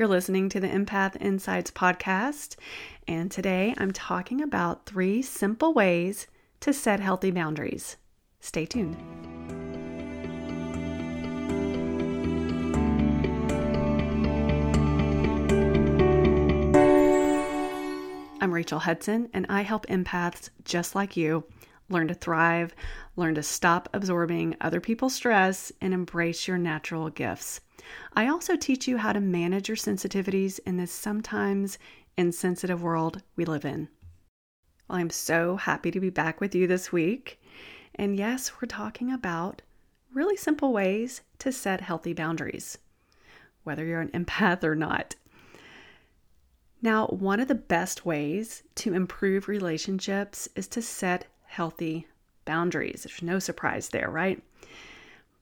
You're 0.00 0.08
listening 0.08 0.48
to 0.48 0.60
the 0.60 0.66
Empath 0.66 1.20
Insights 1.20 1.70
podcast, 1.70 2.56
and 3.06 3.30
today 3.30 3.74
I'm 3.76 3.90
talking 3.90 4.40
about 4.40 4.86
three 4.86 5.20
simple 5.20 5.74
ways 5.74 6.26
to 6.60 6.72
set 6.72 7.00
healthy 7.00 7.30
boundaries. 7.30 7.98
Stay 8.40 8.64
tuned. 8.64 8.96
I'm 18.40 18.54
Rachel 18.54 18.78
Hudson, 18.78 19.28
and 19.34 19.44
I 19.50 19.60
help 19.60 19.86
empaths 19.88 20.48
just 20.64 20.94
like 20.94 21.14
you 21.14 21.44
learn 21.90 22.08
to 22.08 22.14
thrive, 22.14 22.74
learn 23.16 23.34
to 23.34 23.42
stop 23.42 23.88
absorbing 23.92 24.56
other 24.60 24.80
people's 24.80 25.14
stress, 25.14 25.72
and 25.80 25.92
embrace 25.92 26.48
your 26.48 26.58
natural 26.58 27.10
gifts. 27.10 27.60
I 28.14 28.28
also 28.28 28.56
teach 28.56 28.86
you 28.88 28.96
how 28.96 29.12
to 29.12 29.20
manage 29.20 29.68
your 29.68 29.76
sensitivities 29.76 30.60
in 30.66 30.76
this 30.76 30.92
sometimes 30.92 31.78
insensitive 32.16 32.82
world 32.82 33.22
we 33.36 33.44
live 33.44 33.64
in. 33.64 33.88
Well, 34.88 34.98
I'm 34.98 35.10
so 35.10 35.56
happy 35.56 35.90
to 35.90 36.00
be 36.00 36.10
back 36.10 36.40
with 36.40 36.54
you 36.54 36.66
this 36.66 36.92
week. 36.92 37.40
And 37.94 38.16
yes, 38.16 38.52
we're 38.60 38.66
talking 38.66 39.12
about 39.12 39.62
really 40.12 40.36
simple 40.36 40.72
ways 40.72 41.22
to 41.38 41.52
set 41.52 41.80
healthy 41.80 42.12
boundaries, 42.12 42.78
whether 43.64 43.84
you're 43.84 44.00
an 44.00 44.08
empath 44.14 44.64
or 44.64 44.74
not. 44.74 45.16
Now, 46.82 47.08
one 47.08 47.40
of 47.40 47.48
the 47.48 47.54
best 47.54 48.06
ways 48.06 48.62
to 48.76 48.94
improve 48.94 49.48
relationships 49.48 50.48
is 50.56 50.66
to 50.68 50.80
set 50.80 51.26
healthy 51.50 52.06
boundaries. 52.44 53.02
There's 53.02 53.22
no 53.22 53.40
surprise 53.40 53.88
there, 53.88 54.08
right? 54.08 54.40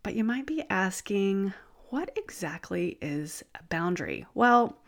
But 0.03 0.15
you 0.15 0.25
might 0.25 0.47
be 0.47 0.65
asking, 0.71 1.53
what 1.91 2.11
exactly 2.17 2.97
is 3.03 3.45
a 3.55 3.63
boundary? 3.65 4.25
Well, 4.33 4.79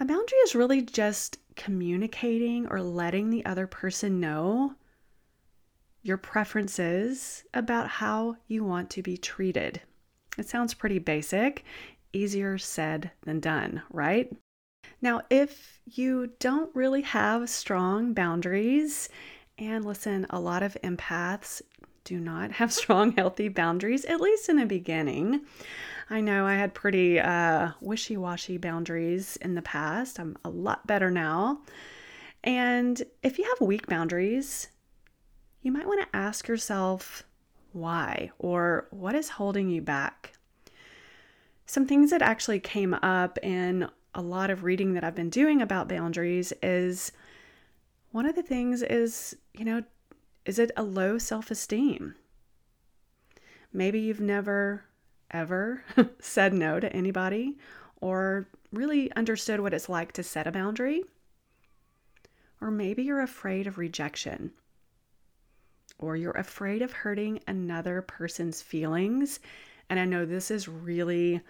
a 0.00 0.06
boundary 0.06 0.38
is 0.38 0.54
really 0.54 0.80
just 0.80 1.38
communicating 1.54 2.66
or 2.68 2.80
letting 2.80 3.28
the 3.28 3.44
other 3.44 3.66
person 3.66 4.18
know 4.18 4.74
your 6.02 6.16
preferences 6.16 7.44
about 7.52 7.88
how 7.88 8.36
you 8.46 8.64
want 8.64 8.88
to 8.90 9.02
be 9.02 9.18
treated. 9.18 9.82
It 10.38 10.48
sounds 10.48 10.72
pretty 10.72 10.98
basic, 10.98 11.64
easier 12.14 12.56
said 12.56 13.10
than 13.24 13.40
done, 13.40 13.82
right? 13.90 14.34
Now, 15.02 15.22
if 15.28 15.80
you 15.84 16.30
don't 16.38 16.74
really 16.74 17.02
have 17.02 17.50
strong 17.50 18.14
boundaries, 18.14 19.10
and 19.58 19.84
listen, 19.84 20.26
a 20.30 20.40
lot 20.40 20.62
of 20.62 20.76
empaths 20.82 21.62
do 22.04 22.18
not 22.18 22.52
have 22.52 22.72
strong, 22.72 23.12
healthy 23.12 23.48
boundaries, 23.48 24.04
at 24.04 24.20
least 24.20 24.48
in 24.48 24.56
the 24.56 24.66
beginning. 24.66 25.42
I 26.08 26.20
know 26.20 26.46
I 26.46 26.54
had 26.54 26.72
pretty 26.72 27.18
uh, 27.18 27.70
wishy 27.80 28.16
washy 28.16 28.58
boundaries 28.58 29.36
in 29.36 29.54
the 29.54 29.62
past. 29.62 30.20
I'm 30.20 30.36
a 30.44 30.48
lot 30.48 30.86
better 30.86 31.10
now. 31.10 31.62
And 32.44 33.02
if 33.22 33.38
you 33.38 33.44
have 33.44 33.66
weak 33.66 33.88
boundaries, 33.88 34.68
you 35.62 35.72
might 35.72 35.86
want 35.86 36.00
to 36.00 36.16
ask 36.16 36.46
yourself 36.46 37.24
why 37.72 38.30
or 38.38 38.86
what 38.90 39.16
is 39.16 39.30
holding 39.30 39.68
you 39.68 39.82
back. 39.82 40.32
Some 41.66 41.86
things 41.86 42.10
that 42.10 42.22
actually 42.22 42.60
came 42.60 42.94
up 42.94 43.38
in 43.42 43.88
a 44.14 44.22
lot 44.22 44.50
of 44.50 44.62
reading 44.62 44.94
that 44.94 45.02
I've 45.02 45.16
been 45.16 45.28
doing 45.28 45.60
about 45.60 45.88
boundaries 45.88 46.52
is 46.62 47.10
one 48.16 48.24
of 48.24 48.34
the 48.34 48.42
things 48.42 48.80
is, 48.82 49.36
you 49.52 49.62
know, 49.62 49.82
is 50.46 50.58
it 50.58 50.70
a 50.74 50.82
low 50.82 51.18
self 51.18 51.50
esteem? 51.50 52.14
Maybe 53.74 54.00
you've 54.00 54.22
never, 54.22 54.84
ever 55.30 55.84
said 56.18 56.54
no 56.54 56.80
to 56.80 56.90
anybody 56.94 57.58
or 58.00 58.48
really 58.72 59.12
understood 59.12 59.60
what 59.60 59.74
it's 59.74 59.90
like 59.90 60.12
to 60.12 60.22
set 60.22 60.46
a 60.46 60.50
boundary. 60.50 61.02
Or 62.62 62.70
maybe 62.70 63.02
you're 63.02 63.20
afraid 63.20 63.66
of 63.66 63.76
rejection. 63.76 64.52
Or 65.98 66.16
you're 66.16 66.30
afraid 66.38 66.80
of 66.80 66.92
hurting 66.92 67.40
another 67.46 68.00
person's 68.00 68.62
feelings. 68.62 69.40
And 69.88 70.00
I 70.00 70.04
know 70.04 70.24
this 70.24 70.50
is 70.50 70.68
really 70.68 71.40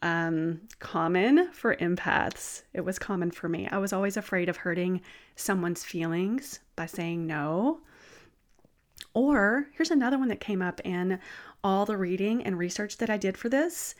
um, 0.00 0.62
common 0.78 1.50
for 1.52 1.76
empaths. 1.76 2.62
It 2.72 2.80
was 2.80 2.98
common 2.98 3.30
for 3.30 3.48
me. 3.48 3.68
I 3.70 3.78
was 3.78 3.92
always 3.92 4.16
afraid 4.16 4.48
of 4.48 4.58
hurting 4.58 5.00
someone's 5.36 5.84
feelings 5.84 6.60
by 6.76 6.86
saying 6.86 7.26
no 7.26 7.80
or 9.14 9.68
here's 9.72 9.90
another 9.90 10.18
one 10.18 10.28
that 10.28 10.40
came 10.40 10.62
up 10.62 10.80
in 10.84 11.18
all 11.62 11.84
the 11.86 11.96
reading 11.96 12.42
and 12.42 12.58
research 12.58 12.96
that 12.98 13.10
I 13.10 13.16
did 13.16 13.36
for 13.36 13.48
this 13.48 13.94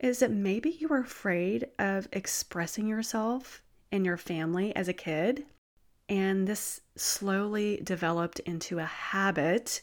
is 0.00 0.18
that 0.18 0.30
maybe 0.30 0.70
you 0.70 0.88
were 0.88 0.98
afraid 0.98 1.68
of 1.78 2.08
expressing 2.12 2.86
yourself 2.86 3.62
in 3.92 4.04
your 4.04 4.16
family 4.16 4.74
as 4.74 4.88
a 4.88 4.92
kid. 4.92 5.44
And 6.08 6.46
this 6.46 6.80
slowly 6.96 7.80
developed 7.82 8.40
into 8.40 8.78
a 8.78 8.84
habit. 8.84 9.82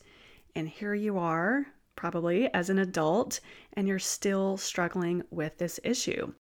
And 0.55 0.67
here 0.67 0.93
you 0.93 1.17
are, 1.17 1.67
probably 2.01 2.51
as 2.51 2.67
an 2.67 2.79
adult, 2.79 3.39
and 3.73 3.88
you're 3.88 4.00
still 4.00 4.57
struggling 4.57 5.22
with 5.29 5.56
this 5.59 5.79
issue. 5.84 6.34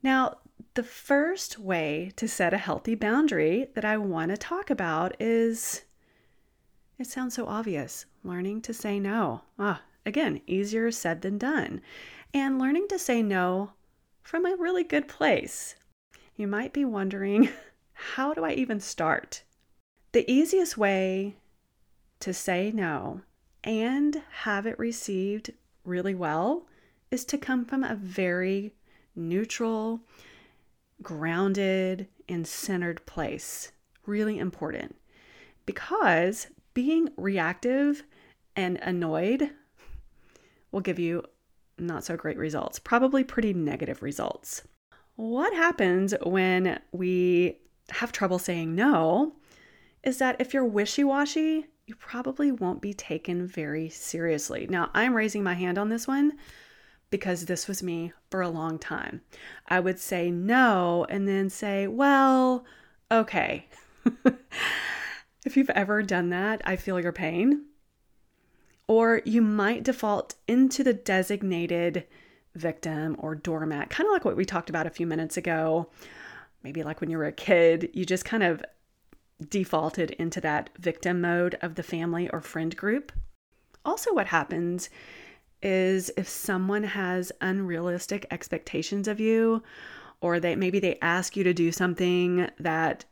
Now, 0.00 0.36
the 0.74 0.84
first 0.84 1.58
way 1.58 2.12
to 2.14 2.28
set 2.28 2.54
a 2.54 2.56
healthy 2.58 2.94
boundary 2.94 3.66
that 3.74 3.84
I 3.84 3.96
want 3.96 4.30
to 4.30 4.36
talk 4.36 4.70
about 4.70 5.16
is 5.20 5.82
it 7.00 7.08
sounds 7.08 7.34
so 7.34 7.46
obvious. 7.48 8.06
Learning 8.22 8.62
to 8.62 8.72
say 8.72 9.00
no. 9.00 9.40
Ah, 9.58 9.82
again, 10.06 10.40
easier 10.46 10.92
said 10.92 11.22
than 11.22 11.36
done. 11.36 11.80
And 12.32 12.60
learning 12.60 12.86
to 12.90 12.98
say 12.98 13.20
no 13.20 13.72
from 14.22 14.46
a 14.46 14.54
really 14.54 14.84
good 14.84 15.08
place. 15.08 15.74
You 16.36 16.46
might 16.46 16.72
be 16.72 16.84
wondering, 16.84 17.48
how 17.92 18.34
do 18.34 18.44
I 18.44 18.52
even 18.52 18.78
start? 18.78 19.42
The 20.12 20.30
easiest 20.30 20.78
way 20.78 21.34
to 22.20 22.32
say 22.32 22.70
no 22.72 23.22
and 23.64 24.22
have 24.42 24.66
it 24.66 24.78
received 24.78 25.52
really 25.84 26.14
well 26.14 26.66
is 27.10 27.24
to 27.26 27.38
come 27.38 27.64
from 27.64 27.84
a 27.84 27.94
very 27.94 28.72
neutral, 29.16 30.00
grounded, 31.02 32.06
and 32.28 32.46
centered 32.46 33.04
place. 33.06 33.72
Really 34.06 34.38
important 34.38 34.96
because 35.66 36.46
being 36.72 37.10
reactive 37.16 38.04
and 38.56 38.78
annoyed 38.78 39.50
will 40.72 40.80
give 40.80 40.98
you 40.98 41.22
not 41.78 42.04
so 42.04 42.16
great 42.16 42.38
results, 42.38 42.78
probably 42.78 43.22
pretty 43.22 43.52
negative 43.52 44.02
results. 44.02 44.62
What 45.16 45.52
happens 45.52 46.14
when 46.24 46.80
we 46.92 47.58
have 47.90 48.12
trouble 48.12 48.38
saying 48.38 48.74
no 48.74 49.34
is 50.02 50.18
that 50.18 50.40
if 50.40 50.54
you're 50.54 50.64
wishy 50.64 51.04
washy, 51.04 51.66
you 51.88 51.94
probably 51.94 52.52
won't 52.52 52.82
be 52.82 52.92
taken 52.92 53.46
very 53.46 53.88
seriously. 53.88 54.66
Now, 54.68 54.90
I'm 54.94 55.14
raising 55.14 55.42
my 55.42 55.54
hand 55.54 55.78
on 55.78 55.88
this 55.88 56.06
one 56.06 56.34
because 57.10 57.46
this 57.46 57.66
was 57.66 57.82
me 57.82 58.12
for 58.30 58.42
a 58.42 58.48
long 58.48 58.78
time. 58.78 59.22
I 59.66 59.80
would 59.80 59.98
say 59.98 60.30
no 60.30 61.06
and 61.08 61.26
then 61.26 61.48
say, 61.48 61.86
well, 61.86 62.64
okay. 63.10 63.66
If 65.48 65.56
you've 65.56 65.70
ever 65.70 66.02
done 66.02 66.28
that, 66.28 66.60
I 66.66 66.76
feel 66.76 67.00
your 67.00 67.12
pain. 67.12 67.64
Or 68.86 69.22
you 69.24 69.40
might 69.40 69.82
default 69.82 70.34
into 70.46 70.84
the 70.84 70.92
designated 70.92 72.06
victim 72.54 73.16
or 73.18 73.34
doormat, 73.34 73.88
kind 73.88 74.06
of 74.06 74.12
like 74.12 74.26
what 74.26 74.36
we 74.36 74.44
talked 74.44 74.68
about 74.68 74.86
a 74.86 74.90
few 74.90 75.06
minutes 75.06 75.38
ago. 75.38 75.88
Maybe 76.62 76.82
like 76.82 77.00
when 77.00 77.08
you 77.08 77.16
were 77.16 77.24
a 77.24 77.32
kid, 77.32 77.88
you 77.94 78.04
just 78.04 78.26
kind 78.26 78.42
of 78.42 78.62
defaulted 79.46 80.10
into 80.12 80.40
that 80.40 80.70
victim 80.78 81.20
mode 81.20 81.58
of 81.62 81.74
the 81.74 81.82
family 81.82 82.28
or 82.30 82.40
friend 82.40 82.76
group. 82.76 83.12
Also, 83.84 84.12
what 84.12 84.26
happens 84.26 84.90
is 85.62 86.10
if 86.16 86.28
someone 86.28 86.82
has 86.82 87.32
unrealistic 87.40 88.26
expectations 88.30 89.08
of 89.08 89.20
you, 89.20 89.62
or 90.20 90.40
they 90.40 90.56
maybe 90.56 90.80
they 90.80 90.98
ask 91.00 91.36
you 91.36 91.44
to 91.44 91.54
do 91.54 91.70
something 91.70 92.48
that 92.58 93.04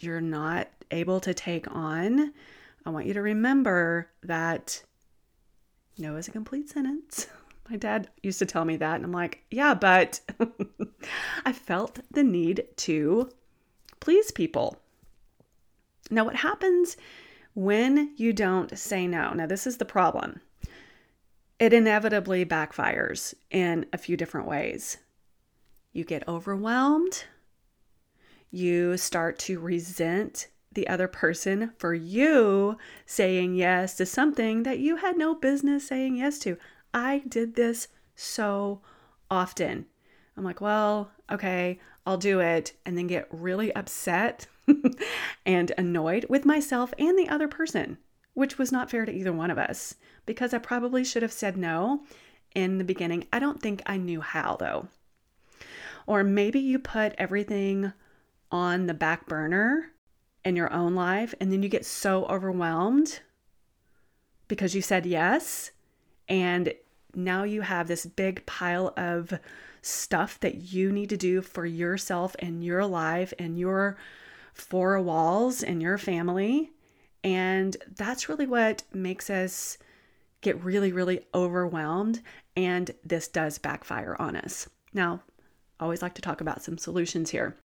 you're 0.00 0.20
not 0.20 0.68
able 0.90 1.20
to 1.20 1.34
take 1.34 1.70
on, 1.74 2.32
I 2.84 2.90
want 2.90 3.06
you 3.06 3.14
to 3.14 3.22
remember 3.22 4.10
that 4.22 4.82
no 5.98 6.16
is 6.16 6.28
a 6.28 6.32
complete 6.32 6.68
sentence. 6.68 7.26
My 7.70 7.76
dad 7.76 8.08
used 8.22 8.38
to 8.38 8.46
tell 8.46 8.64
me 8.64 8.76
that, 8.78 8.94
and 8.96 9.04
I'm 9.04 9.12
like, 9.12 9.44
yeah, 9.50 9.74
but 9.74 10.20
I 11.44 11.52
felt 11.52 12.00
the 12.10 12.24
need 12.24 12.66
to 12.78 13.28
please 14.00 14.30
people. 14.30 14.80
Now, 16.10 16.24
what 16.24 16.36
happens 16.36 16.96
when 17.54 18.14
you 18.16 18.32
don't 18.32 18.76
say 18.78 19.06
no? 19.06 19.32
Now, 19.32 19.46
this 19.46 19.66
is 19.66 19.78
the 19.78 19.84
problem. 19.84 20.40
It 21.58 21.72
inevitably 21.72 22.44
backfires 22.44 23.34
in 23.50 23.86
a 23.92 23.98
few 23.98 24.16
different 24.16 24.46
ways. 24.46 24.98
You 25.92 26.04
get 26.04 26.28
overwhelmed, 26.28 27.24
you 28.50 28.96
start 28.96 29.38
to 29.40 29.58
resent 29.58 30.48
the 30.72 30.88
other 30.88 31.08
person 31.08 31.72
for 31.78 31.94
you 31.94 32.76
saying 33.04 33.54
yes 33.54 33.96
to 33.96 34.06
something 34.06 34.62
that 34.62 34.78
you 34.78 34.96
had 34.96 35.16
no 35.16 35.34
business 35.34 35.88
saying 35.88 36.16
yes 36.16 36.38
to. 36.40 36.56
I 36.94 37.22
did 37.26 37.54
this 37.54 37.88
so 38.14 38.80
often. 39.30 39.86
I'm 40.36 40.44
like, 40.44 40.60
well, 40.60 41.10
okay, 41.30 41.80
I'll 42.08 42.16
do 42.16 42.40
it, 42.40 42.72
and 42.86 42.96
then 42.96 43.06
get 43.06 43.28
really 43.30 43.70
upset 43.74 44.46
and 45.46 45.72
annoyed 45.76 46.24
with 46.30 46.46
myself 46.46 46.94
and 46.98 47.18
the 47.18 47.28
other 47.28 47.48
person, 47.48 47.98
which 48.32 48.56
was 48.56 48.72
not 48.72 48.90
fair 48.90 49.04
to 49.04 49.12
either 49.12 49.30
one 49.30 49.50
of 49.50 49.58
us 49.58 49.94
because 50.24 50.54
I 50.54 50.58
probably 50.58 51.04
should 51.04 51.20
have 51.20 51.32
said 51.32 51.58
no 51.58 52.04
in 52.54 52.78
the 52.78 52.84
beginning. 52.84 53.26
I 53.30 53.38
don't 53.38 53.60
think 53.60 53.82
I 53.84 53.98
knew 53.98 54.22
how 54.22 54.56
though. 54.56 54.88
Or 56.06 56.24
maybe 56.24 56.58
you 56.60 56.78
put 56.78 57.14
everything 57.18 57.92
on 58.50 58.86
the 58.86 58.94
back 58.94 59.26
burner 59.26 59.90
in 60.46 60.56
your 60.56 60.72
own 60.72 60.94
life 60.94 61.34
and 61.42 61.52
then 61.52 61.62
you 61.62 61.68
get 61.68 61.84
so 61.84 62.24
overwhelmed 62.24 63.20
because 64.48 64.74
you 64.74 64.80
said 64.80 65.04
yes 65.04 65.72
and 66.26 66.72
now 67.14 67.42
you 67.42 67.60
have 67.60 67.86
this 67.86 68.06
big 68.06 68.46
pile 68.46 68.94
of 68.96 69.38
stuff 69.82 70.40
that 70.40 70.72
you 70.72 70.92
need 70.92 71.08
to 71.10 71.16
do 71.16 71.42
for 71.42 71.66
yourself 71.66 72.34
and 72.38 72.64
your 72.64 72.86
life 72.86 73.32
and 73.38 73.58
your 73.58 73.96
four 74.52 75.00
walls 75.00 75.62
and 75.62 75.82
your 75.82 75.98
family. 75.98 76.72
And 77.24 77.76
that's 77.96 78.28
really 78.28 78.46
what 78.46 78.82
makes 78.92 79.30
us 79.30 79.78
get 80.40 80.62
really, 80.62 80.92
really 80.92 81.26
overwhelmed. 81.34 82.22
And 82.56 82.90
this 83.04 83.28
does 83.28 83.58
backfire 83.58 84.16
on 84.18 84.36
us. 84.36 84.68
Now, 84.92 85.22
I 85.78 85.84
always 85.84 86.02
like 86.02 86.14
to 86.14 86.22
talk 86.22 86.40
about 86.40 86.62
some 86.62 86.78
solutions 86.78 87.30
here. 87.30 87.56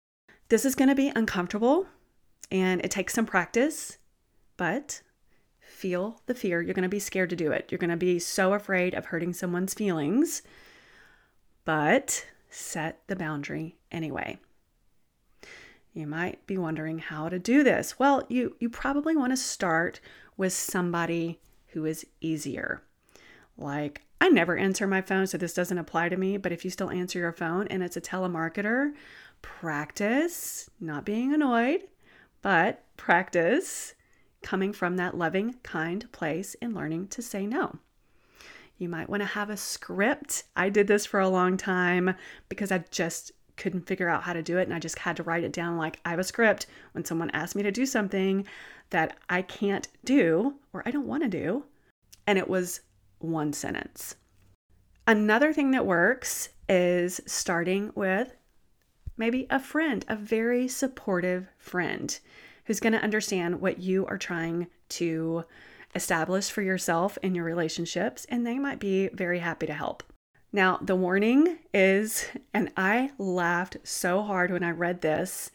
This 0.49 0.65
is 0.65 0.75
going 0.75 0.89
to 0.89 0.95
be 0.95 1.13
uncomfortable 1.15 1.87
and 2.51 2.85
it 2.85 2.91
takes 2.91 3.15
some 3.15 3.25
practice, 3.25 3.97
but 4.57 5.01
feel 5.61 6.21
the 6.27 6.35
fear. 6.35 6.61
You're 6.61 6.75
going 6.75 6.83
to 6.83 6.89
be 6.89 6.99
scared 6.99 7.31
to 7.31 7.37
do 7.37 7.53
it. 7.53 7.69
You're 7.71 7.79
going 7.79 7.91
to 7.91 7.97
be 7.97 8.19
so 8.19 8.53
afraid 8.53 8.95
of 8.95 9.07
hurting 9.07 9.33
someone's 9.33 9.75
feelings, 9.75 10.43
but 11.65 12.27
set 12.49 13.01
the 13.07 13.17
boundary 13.17 13.77
anyway. 13.91 14.39
You 15.93 16.07
might 16.07 16.47
be 16.47 16.57
wondering 16.57 16.99
how 16.99 17.29
to 17.29 17.39
do 17.39 17.63
this. 17.63 17.99
Well, 17.99 18.25
you 18.29 18.57
you 18.59 18.71
probably 18.71 19.15
want 19.15 19.33
to 19.33 19.37
start 19.37 20.01
with 20.37 20.53
somebody 20.53 21.41
who 21.69 21.85
is 21.85 22.07
easier. 22.21 22.83
Like 23.59 24.03
I 24.21 24.29
never 24.29 24.57
answer 24.57 24.87
my 24.87 25.03
phone, 25.03 25.27
so 25.27 25.37
this 25.37 25.53
doesn't 25.53 25.79
apply 25.79 26.09
to 26.09 26.17
me, 26.17 26.37
but 26.37 26.53
if 26.53 26.65
you 26.65 26.71
still 26.71 26.91
answer 26.91 27.19
your 27.19 27.33
phone 27.33 27.67
and 27.69 27.83
it's 27.83 27.97
a 27.97 28.01
telemarketer, 28.01 28.93
practice 29.43 30.71
not 30.81 31.05
being 31.05 31.35
annoyed, 31.35 31.83
but 32.41 32.85
practice 32.97 33.95
coming 34.43 34.73
from 34.73 34.97
that 34.97 35.17
loving, 35.17 35.57
kind 35.63 36.11
place 36.13 36.57
and 36.63 36.75
learning 36.75 37.09
to 37.09 37.23
say 37.23 37.47
no. 37.47 37.79
You 38.79 38.89
might 38.89 39.09
want 39.09 39.23
to 39.23 39.27
have 39.27 39.51
a 39.51 39.57
script. 39.57 40.45
I 40.57 40.69
did 40.69 40.87
this 40.87 41.07
for 41.07 41.21
a 41.21 41.29
long 41.29 41.57
time 41.57 42.15
because 42.49 42.73
I 42.73 42.85
just 42.91 43.33
couldn't 43.57 43.87
figure 43.87 44.09
out 44.09 44.23
how 44.23 44.33
to 44.33 44.43
do 44.43 44.59
it 44.59 44.63
and 44.63 44.75
I 44.75 44.79
just 44.79 44.99
had 44.99 45.17
to 45.17 45.23
write 45.23 45.45
it 45.45 45.53
down 45.53 45.77
like 45.77 46.01
I 46.05 46.11
have 46.11 46.19
a 46.19 46.25
script 46.25 46.67
when 46.93 47.05
someone 47.05 47.31
asks 47.31 47.55
me 47.55 47.63
to 47.63 47.71
do 47.71 47.87
something 47.87 48.47
that 48.91 49.17
I 49.29 49.43
can't 49.43 49.89
do 50.05 50.55
or 50.73 50.83
I 50.87 50.91
don't 50.91 51.07
want 51.07 51.23
to 51.23 51.29
do. 51.29 51.65
And 52.27 52.39
it 52.39 52.49
was 52.49 52.81
one 53.19 53.53
sentence. 53.53 54.17
Another 55.07 55.53
thing 55.53 55.73
that 55.73 55.87
works 55.87 56.51
is 56.69 57.21
starting 57.27 57.93
with 57.95 58.35
maybe 59.17 59.47
a 59.51 59.59
friend, 59.59 60.05
a 60.09 60.17
very 60.17 60.69
supportive 60.69 61.49
friend 61.59 62.19
who's 62.65 62.81
going 62.81 62.93
to 62.93 63.03
understand 63.03 63.61
what 63.61 63.79
you 63.79 64.07
are 64.07 64.19
trying 64.19 64.69
to 64.89 65.45
establish 65.95 66.51
for 66.51 66.63
yourself 66.63 67.19
in 67.23 67.35
your 67.35 67.45
relationships, 67.45 68.27
and 68.29 68.47
they 68.47 68.59
might 68.59 68.79
be 68.79 69.09
very 69.09 69.41
happy 69.41 69.67
to 69.67 69.75
help. 69.75 70.03
Now, 70.53 70.79
the 70.83 70.97
warning 70.97 71.59
is, 71.73 72.27
and 72.53 72.71
I 72.77 73.11
laughed 73.19 73.79
so 73.85 74.23
hard 74.23 74.51
when 74.51 74.63
I 74.63 74.71
read 74.71 75.01
this. 75.01 75.51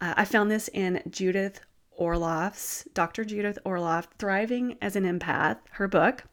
Uh, 0.00 0.14
I 0.16 0.24
found 0.24 0.50
this 0.50 0.68
in 0.68 1.02
Judith 1.08 1.60
Orloff's, 1.98 2.86
Dr. 2.92 3.24
Judith 3.24 3.58
Orloff, 3.64 4.06
Thriving 4.18 4.76
as 4.82 4.96
an 4.96 5.04
Empath, 5.04 5.58
her 5.72 5.88
book. 5.88 6.24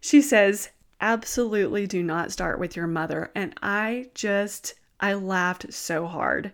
She 0.00 0.20
says, 0.20 0.70
absolutely 1.00 1.86
do 1.86 2.02
not 2.02 2.32
start 2.32 2.58
with 2.58 2.76
your 2.76 2.86
mother. 2.86 3.30
And 3.34 3.54
I 3.62 4.10
just, 4.14 4.74
I 5.00 5.14
laughed 5.14 5.72
so 5.72 6.06
hard 6.06 6.52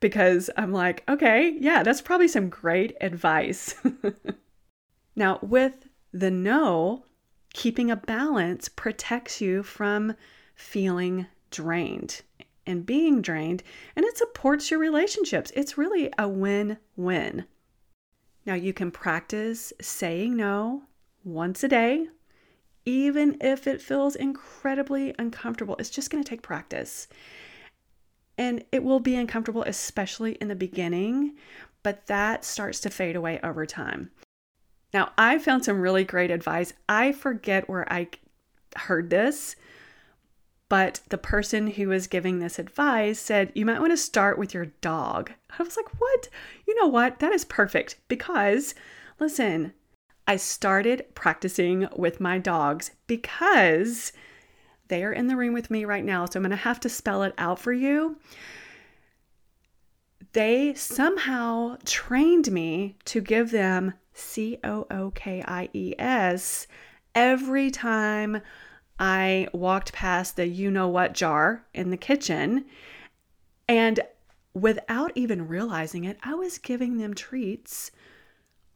because 0.00 0.50
I'm 0.56 0.72
like, 0.72 1.04
okay, 1.08 1.56
yeah, 1.60 1.82
that's 1.82 2.02
probably 2.02 2.28
some 2.28 2.48
great 2.48 2.96
advice. 3.00 3.74
now, 5.18 5.40
with 5.42 5.88
the 6.12 6.30
no, 6.30 7.04
keeping 7.52 7.90
a 7.90 7.96
balance 7.96 8.68
protects 8.68 9.40
you 9.40 9.64
from 9.64 10.14
feeling 10.54 11.26
drained 11.50 12.22
and 12.64 12.86
being 12.86 13.20
drained, 13.20 13.64
and 13.96 14.04
it 14.06 14.16
supports 14.16 14.70
your 14.70 14.78
relationships. 14.78 15.50
It's 15.56 15.76
really 15.76 16.12
a 16.18 16.28
win 16.28 16.78
win. 16.96 17.46
Now, 18.46 18.54
you 18.54 18.72
can 18.72 18.92
practice 18.92 19.72
saying 19.80 20.36
no 20.36 20.84
once 21.24 21.64
a 21.64 21.68
day, 21.68 22.06
even 22.84 23.38
if 23.40 23.66
it 23.66 23.82
feels 23.82 24.14
incredibly 24.14 25.14
uncomfortable. 25.18 25.74
It's 25.80 25.90
just 25.90 26.10
going 26.10 26.22
to 26.22 26.28
take 26.28 26.42
practice. 26.42 27.08
And 28.38 28.64
it 28.70 28.84
will 28.84 29.00
be 29.00 29.16
uncomfortable, 29.16 29.64
especially 29.64 30.32
in 30.34 30.46
the 30.46 30.54
beginning, 30.54 31.34
but 31.82 32.06
that 32.06 32.44
starts 32.44 32.78
to 32.80 32.90
fade 32.90 33.16
away 33.16 33.40
over 33.42 33.66
time. 33.66 34.12
Now, 34.92 35.12
I 35.18 35.38
found 35.38 35.64
some 35.64 35.80
really 35.80 36.04
great 36.04 36.30
advice. 36.30 36.72
I 36.88 37.12
forget 37.12 37.68
where 37.68 37.90
I 37.92 38.08
heard 38.76 39.10
this, 39.10 39.54
but 40.68 41.00
the 41.08 41.18
person 41.18 41.66
who 41.66 41.88
was 41.88 42.06
giving 42.06 42.38
this 42.38 42.58
advice 42.58 43.18
said, 43.20 43.52
You 43.54 43.66
might 43.66 43.80
want 43.80 43.92
to 43.92 43.98
start 43.98 44.38
with 44.38 44.54
your 44.54 44.66
dog. 44.80 45.32
I 45.58 45.62
was 45.62 45.76
like, 45.76 46.00
What? 46.00 46.28
You 46.66 46.74
know 46.80 46.86
what? 46.86 47.18
That 47.18 47.32
is 47.32 47.44
perfect 47.44 47.96
because, 48.08 48.74
listen, 49.18 49.72
I 50.26 50.36
started 50.36 51.06
practicing 51.14 51.88
with 51.96 52.20
my 52.20 52.38
dogs 52.38 52.90
because 53.06 54.12
they 54.88 55.04
are 55.04 55.12
in 55.12 55.26
the 55.26 55.36
room 55.36 55.54
with 55.54 55.70
me 55.70 55.84
right 55.84 56.04
now, 56.04 56.26
so 56.26 56.38
I'm 56.38 56.42
going 56.42 56.50
to 56.50 56.56
have 56.56 56.80
to 56.80 56.88
spell 56.88 57.22
it 57.22 57.34
out 57.38 57.58
for 57.58 57.72
you. 57.72 58.16
They 60.32 60.74
somehow 60.74 61.76
trained 61.84 62.52
me 62.52 62.96
to 63.06 63.20
give 63.20 63.50
them 63.50 63.94
C 64.18 64.58
O 64.64 64.86
O 64.90 65.10
K 65.12 65.42
I 65.46 65.68
E 65.72 65.94
S 65.98 66.66
every 67.14 67.70
time 67.70 68.40
I 68.98 69.48
walked 69.52 69.92
past 69.92 70.36
the 70.36 70.46
you 70.46 70.70
know 70.70 70.88
what 70.88 71.14
jar 71.14 71.64
in 71.72 71.90
the 71.90 71.96
kitchen. 71.96 72.64
And 73.68 74.00
without 74.54 75.12
even 75.14 75.46
realizing 75.46 76.04
it, 76.04 76.18
I 76.22 76.34
was 76.34 76.58
giving 76.58 76.98
them 76.98 77.14
treats 77.14 77.90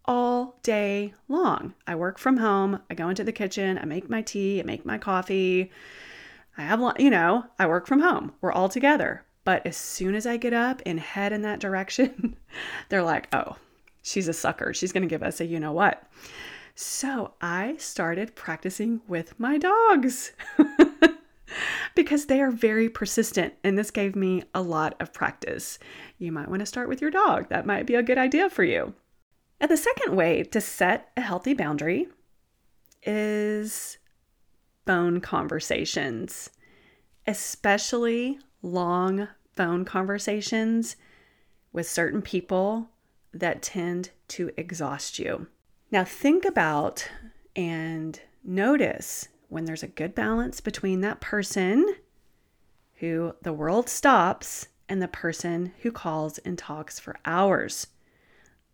all 0.05 0.59
day 0.63 1.15
long. 1.29 1.75
I 1.87 1.95
work 1.95 2.19
from 2.19 2.37
home, 2.37 2.81
I 2.91 2.95
go 2.95 3.09
into 3.09 3.25
the 3.25 3.33
kitchen, 3.33 3.79
I 3.79 3.85
make 3.85 4.11
my 4.11 4.23
tea, 4.23 4.61
I 4.61 4.65
make 4.65 4.85
my 4.85 4.99
coffee. 4.99 5.71
I 6.57 6.63
have, 6.63 6.81
you 6.99 7.11
know, 7.11 7.47
I 7.59 7.67
work 7.67 7.87
from 7.87 8.01
home. 8.01 8.33
We're 8.41 8.53
all 8.53 8.69
together. 8.69 9.25
But 9.45 9.67
as 9.67 9.77
soon 9.77 10.15
as 10.15 10.27
I 10.27 10.37
get 10.37 10.53
up 10.53 10.83
and 10.87 11.01
head 11.01 11.33
in 11.33 11.43
that 11.43 11.61
direction, 11.61 12.37
they're 12.89 13.03
like, 13.03 13.29
oh, 13.35 13.57
she's 14.03 14.29
a 14.29 14.33
sucker. 14.33 14.75
She's 14.75 14.93
going 14.93 15.03
to 15.03 15.09
give 15.09 15.23
us 15.23 15.41
a 15.41 15.47
you 15.47 15.59
know 15.59 15.73
what. 15.73 16.07
So 16.75 17.35
I 17.41 17.77
started 17.79 18.35
practicing 18.35 19.03
with 19.07 19.39
my 19.39 19.59
dogs 19.59 20.33
because 21.95 22.27
they 22.27 22.41
are 22.41 22.51
very 22.51 22.89
persistent, 22.89 23.55
and 23.63 23.77
this 23.77 23.91
gave 23.91 24.17
me 24.17 24.43
a 24.55 24.63
lot 24.63 24.95
of 25.01 25.13
practice. 25.13 25.79
You 26.19 26.33
might 26.33 26.49
want 26.49 26.61
to 26.61 26.67
start 26.67 26.89
with 26.89 27.01
your 27.01 27.11
dog, 27.11 27.49
that 27.51 27.67
might 27.67 27.87
be 27.87 27.95
a 27.95 28.03
good 28.03 28.19
idea 28.19 28.49
for 28.49 28.65
you. 28.65 28.95
And 29.61 29.71
the 29.71 29.77
second 29.77 30.17
way 30.17 30.43
to 30.45 30.61
set 30.61 31.11
a 31.17 31.21
healthy 31.21 31.55
boundary 31.55 32.09
is 33.03 33.99
phone 34.87 35.21
conversations, 35.21 36.51
especially 37.27 38.39
long 38.63 39.29
phone 39.55 39.85
conversations 39.85 40.97
with 41.73 41.89
certain 41.89 42.23
people 42.23 42.89
that 43.33 43.63
tend 43.63 44.11
to 44.29 44.51
exhaust 44.57 45.19
you. 45.19 45.47
Now, 45.91 46.05
think 46.05 46.45
about 46.45 47.09
and 47.55 48.21
notice 48.43 49.29
when 49.49 49.65
there's 49.67 49.83
a 49.83 49.89
good 49.89 50.15
balance 50.15 50.61
between 50.61 51.01
that 51.03 51.21
person 51.21 51.97
who 52.97 53.35
the 53.43 53.53
world 53.53 53.89
stops 53.89 54.69
and 54.89 55.03
the 55.03 55.09
person 55.09 55.73
who 55.83 55.93
calls 55.93 56.39
and 56.39 56.57
talks 56.57 56.99
for 56.99 57.17
hours 57.25 57.89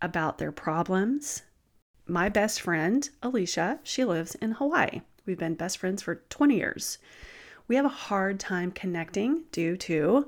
about 0.00 0.38
their 0.38 0.52
problems. 0.52 1.42
My 2.06 2.28
best 2.28 2.60
friend, 2.60 3.08
Alicia, 3.22 3.80
she 3.82 4.04
lives 4.04 4.34
in 4.36 4.52
Hawaii. 4.52 5.02
We've 5.26 5.38
been 5.38 5.54
best 5.54 5.78
friends 5.78 6.02
for 6.02 6.22
20 6.30 6.56
years. 6.56 6.98
We 7.66 7.76
have 7.76 7.84
a 7.84 7.90
hard 7.90 8.40
time 8.40 8.70
connecting 8.70 9.44
due 9.52 9.76
to 9.78 10.26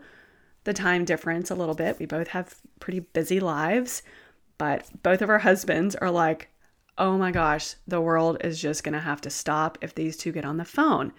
the 0.65 0.73
time 0.73 1.05
difference 1.05 1.51
a 1.51 1.55
little 1.55 1.75
bit. 1.75 1.99
We 1.99 2.07
both 2.07 2.29
have 2.29 2.55
pretty 2.81 3.01
busy 3.01 3.41
lives, 3.41 4.03
but 4.59 4.87
both 5.03 5.23
of 5.23 5.31
our 5.31 5.39
husbands 5.39 5.97
are 5.97 6.11
like, 6.11 6.49
oh 6.99 7.17
my 7.17 7.31
gosh, 7.31 7.75
the 7.89 8.01
world 8.01 8.37
is 8.43 8.61
just 8.61 8.85
going 8.85 8.93
to 8.93 9.01
have 9.01 9.21
to 9.23 9.31
stop 9.31 9.79
if 9.81 9.95
these 9.95 10.17
two 10.17 10.33
get 10.33 10.45
on 10.45 10.59
the 10.59 10.65
phone. 10.65 11.13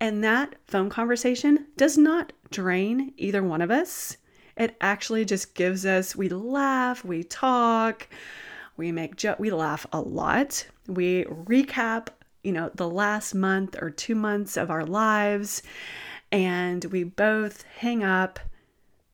And 0.00 0.24
that 0.24 0.54
phone 0.66 0.88
conversation 0.88 1.66
does 1.76 1.98
not 1.98 2.32
drain 2.50 3.12
either 3.18 3.42
one 3.42 3.60
of 3.60 3.70
us. 3.70 4.16
It 4.56 4.76
actually 4.80 5.26
just 5.26 5.54
gives 5.54 5.84
us, 5.84 6.16
we 6.16 6.30
laugh, 6.30 7.04
we 7.04 7.22
talk, 7.22 8.08
we 8.78 8.92
make 8.92 9.16
jo- 9.16 9.36
we 9.38 9.50
laugh 9.50 9.86
a 9.92 10.00
lot. 10.00 10.66
We 10.86 11.24
recap, 11.24 12.08
you 12.42 12.52
know, 12.52 12.70
the 12.74 12.88
last 12.88 13.34
month 13.34 13.76
or 13.80 13.90
2 13.90 14.14
months 14.14 14.56
of 14.56 14.70
our 14.70 14.86
lives 14.86 15.62
and 16.32 16.84
we 16.86 17.04
both 17.04 17.64
hang 17.78 18.02
up 18.02 18.38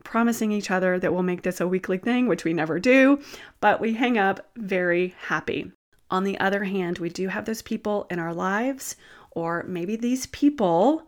promising 0.06 0.52
each 0.52 0.70
other 0.70 0.98
that 0.98 1.12
we'll 1.12 1.24
make 1.24 1.42
this 1.42 1.60
a 1.60 1.66
weekly 1.66 1.98
thing, 1.98 2.28
which 2.28 2.44
we 2.44 2.54
never 2.54 2.78
do, 2.78 3.20
but 3.60 3.80
we 3.80 3.92
hang 3.92 4.16
up 4.16 4.48
very 4.56 5.14
happy. 5.26 5.72
On 6.10 6.22
the 6.22 6.38
other 6.38 6.62
hand, 6.62 6.98
we 6.98 7.08
do 7.08 7.26
have 7.26 7.44
those 7.44 7.60
people 7.60 8.06
in 8.08 8.20
our 8.20 8.32
lives, 8.32 8.94
or 9.32 9.64
maybe 9.66 9.96
these 9.96 10.26
people 10.26 11.06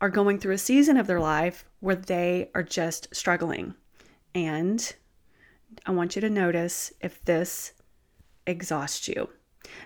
are 0.00 0.10
going 0.10 0.38
through 0.38 0.54
a 0.54 0.58
season 0.58 0.98
of 0.98 1.06
their 1.06 1.20
life 1.20 1.64
where 1.80 1.96
they 1.96 2.50
are 2.54 2.62
just 2.62 3.08
struggling. 3.16 3.74
And 4.34 4.94
I 5.86 5.92
want 5.92 6.14
you 6.14 6.20
to 6.20 6.30
notice 6.30 6.92
if 7.00 7.24
this 7.24 7.72
exhausts 8.46 9.08
you. 9.08 9.30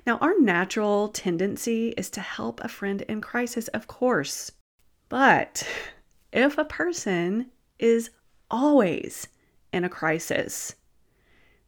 Now, 0.04 0.18
our 0.18 0.38
natural 0.38 1.08
tendency 1.08 1.90
is 1.90 2.10
to 2.10 2.20
help 2.20 2.60
a 2.60 2.68
friend 2.68 3.02
in 3.02 3.20
crisis, 3.20 3.68
of 3.68 3.86
course. 3.86 4.50
But 5.08 5.66
if 6.32 6.58
a 6.58 6.64
person 6.64 7.50
is 7.78 8.10
always 8.50 9.28
in 9.72 9.84
a 9.84 9.88
crisis, 9.88 10.74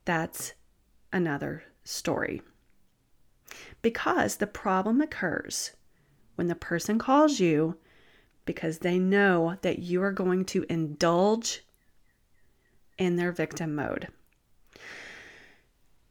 that's 0.04 0.54
another 1.12 1.64
story. 1.84 2.42
Because 3.82 4.36
the 4.36 4.46
problem 4.46 5.00
occurs 5.00 5.72
when 6.34 6.48
the 6.48 6.54
person 6.54 6.98
calls 6.98 7.38
you 7.40 7.76
because 8.44 8.78
they 8.78 8.98
know 8.98 9.56
that 9.62 9.78
you 9.78 10.02
are 10.02 10.12
going 10.12 10.44
to 10.44 10.66
indulge 10.68 11.64
in 12.98 13.16
their 13.16 13.32
victim 13.32 13.74
mode. 13.74 14.08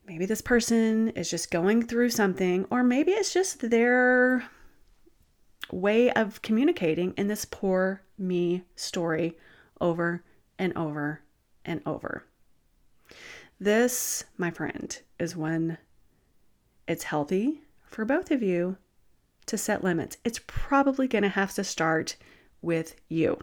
Maybe 0.05 0.25
this 0.25 0.41
person 0.41 1.09
is 1.09 1.29
just 1.29 1.51
going 1.51 1.83
through 1.83 2.09
something, 2.09 2.65
or 2.69 2.83
maybe 2.83 3.11
it's 3.11 3.33
just 3.33 3.69
their 3.69 4.43
way 5.71 6.11
of 6.11 6.41
communicating 6.41 7.13
in 7.17 7.27
this 7.27 7.45
poor 7.45 8.01
me 8.23 8.63
story 8.75 9.37
over 9.79 10.23
and 10.57 10.75
over 10.77 11.21
and 11.65 11.81
over. 11.85 12.25
This, 13.59 14.25
my 14.37 14.51
friend, 14.51 14.99
is 15.19 15.35
when 15.35 15.77
it's 16.87 17.03
healthy 17.03 17.61
for 17.85 18.05
both 18.05 18.31
of 18.31 18.41
you 18.41 18.77
to 19.45 19.57
set 19.57 19.83
limits. 19.83 20.17
It's 20.23 20.39
probably 20.47 21.07
going 21.07 21.23
to 21.23 21.29
have 21.29 21.53
to 21.53 21.63
start 21.63 22.15
with 22.61 22.95
you. 23.09 23.39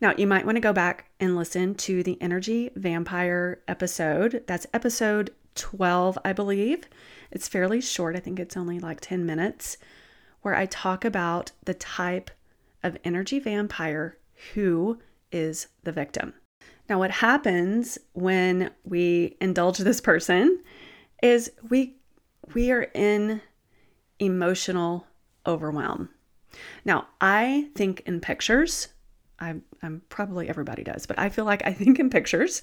Now, 0.00 0.14
you 0.16 0.26
might 0.26 0.44
want 0.44 0.56
to 0.56 0.60
go 0.60 0.72
back 0.72 1.10
and 1.20 1.36
listen 1.36 1.74
to 1.76 2.02
the 2.02 2.20
Energy 2.20 2.70
Vampire 2.74 3.60
episode. 3.68 4.42
That's 4.46 4.66
episode 4.72 5.30
12, 5.54 6.18
I 6.24 6.32
believe. 6.32 6.88
It's 7.30 7.48
fairly 7.48 7.80
short, 7.80 8.16
I 8.16 8.20
think 8.20 8.40
it's 8.40 8.56
only 8.56 8.78
like 8.78 9.00
10 9.00 9.24
minutes 9.26 9.76
where 10.42 10.54
I 10.54 10.66
talk 10.66 11.04
about 11.04 11.52
the 11.64 11.74
type 11.74 12.30
of 12.84 12.96
energy 13.02 13.40
vampire 13.40 14.18
who 14.54 15.00
is 15.32 15.66
the 15.82 15.92
victim. 15.92 16.34
Now, 16.88 16.98
what 16.98 17.10
happens 17.10 17.98
when 18.12 18.70
we 18.84 19.36
indulge 19.40 19.78
this 19.78 20.00
person 20.00 20.62
is 21.22 21.50
we 21.68 21.96
we 22.54 22.70
are 22.70 22.86
in 22.94 23.40
emotional 24.18 25.06
overwhelm. 25.46 26.10
Now, 26.84 27.08
I 27.20 27.68
think 27.74 28.02
in 28.06 28.20
pictures. 28.20 28.88
I'm, 29.40 29.64
I'm 29.82 30.02
probably 30.10 30.48
everybody 30.48 30.84
does, 30.84 31.06
but 31.06 31.18
I 31.18 31.28
feel 31.28 31.44
like 31.44 31.66
I 31.66 31.72
think 31.72 31.98
in 31.98 32.08
pictures, 32.08 32.62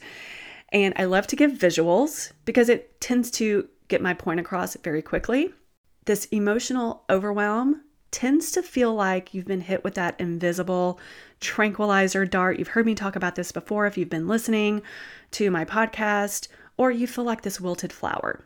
and 0.72 0.94
I 0.98 1.04
love 1.04 1.28
to 1.28 1.36
give 1.36 1.52
visuals 1.52 2.32
because 2.46 2.70
it 2.70 3.02
tends 3.02 3.30
to 3.32 3.68
get 3.90 4.02
my 4.02 4.14
point 4.14 4.40
across 4.40 4.78
very 4.78 5.02
quickly 5.02 5.54
this 6.06 6.26
emotional 6.26 7.04
overwhelm 7.10 7.82
tends 8.12 8.52
to 8.52 8.62
feel 8.62 8.94
like 8.94 9.34
you've 9.34 9.48
been 9.48 9.62
hit 9.62 9.84
with 9.84 9.96
that 9.96 10.20
invisible 10.20 11.00
tranquilizer 11.40 12.26
dart. 12.26 12.60
You've 12.60 12.70
heard 12.70 12.86
me 12.86 12.94
talk 12.94 13.16
about 13.16 13.36
this 13.36 13.52
before 13.52 13.88
if 13.88 13.98
you've 13.98 14.10
been 14.10 14.28
listening 14.28 14.82
to 15.32 15.50
my 15.50 15.66
podcast, 15.66 16.48
or 16.78 16.92
you 16.92 17.08
feel 17.08 17.24
like 17.24 17.42
this 17.42 17.62
wilted 17.62 17.94
flower. 17.94 18.44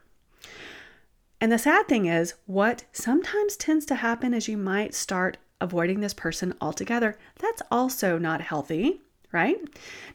And 1.41 1.51
the 1.51 1.57
sad 1.57 1.87
thing 1.87 2.05
is, 2.05 2.35
what 2.45 2.85
sometimes 2.91 3.57
tends 3.57 3.85
to 3.87 3.95
happen 3.95 4.33
is 4.33 4.47
you 4.47 4.57
might 4.57 4.93
start 4.93 5.37
avoiding 5.59 5.99
this 5.99 6.13
person 6.13 6.53
altogether. 6.61 7.17
That's 7.39 7.61
also 7.69 8.17
not 8.17 8.41
healthy, 8.41 9.01
right? 9.31 9.57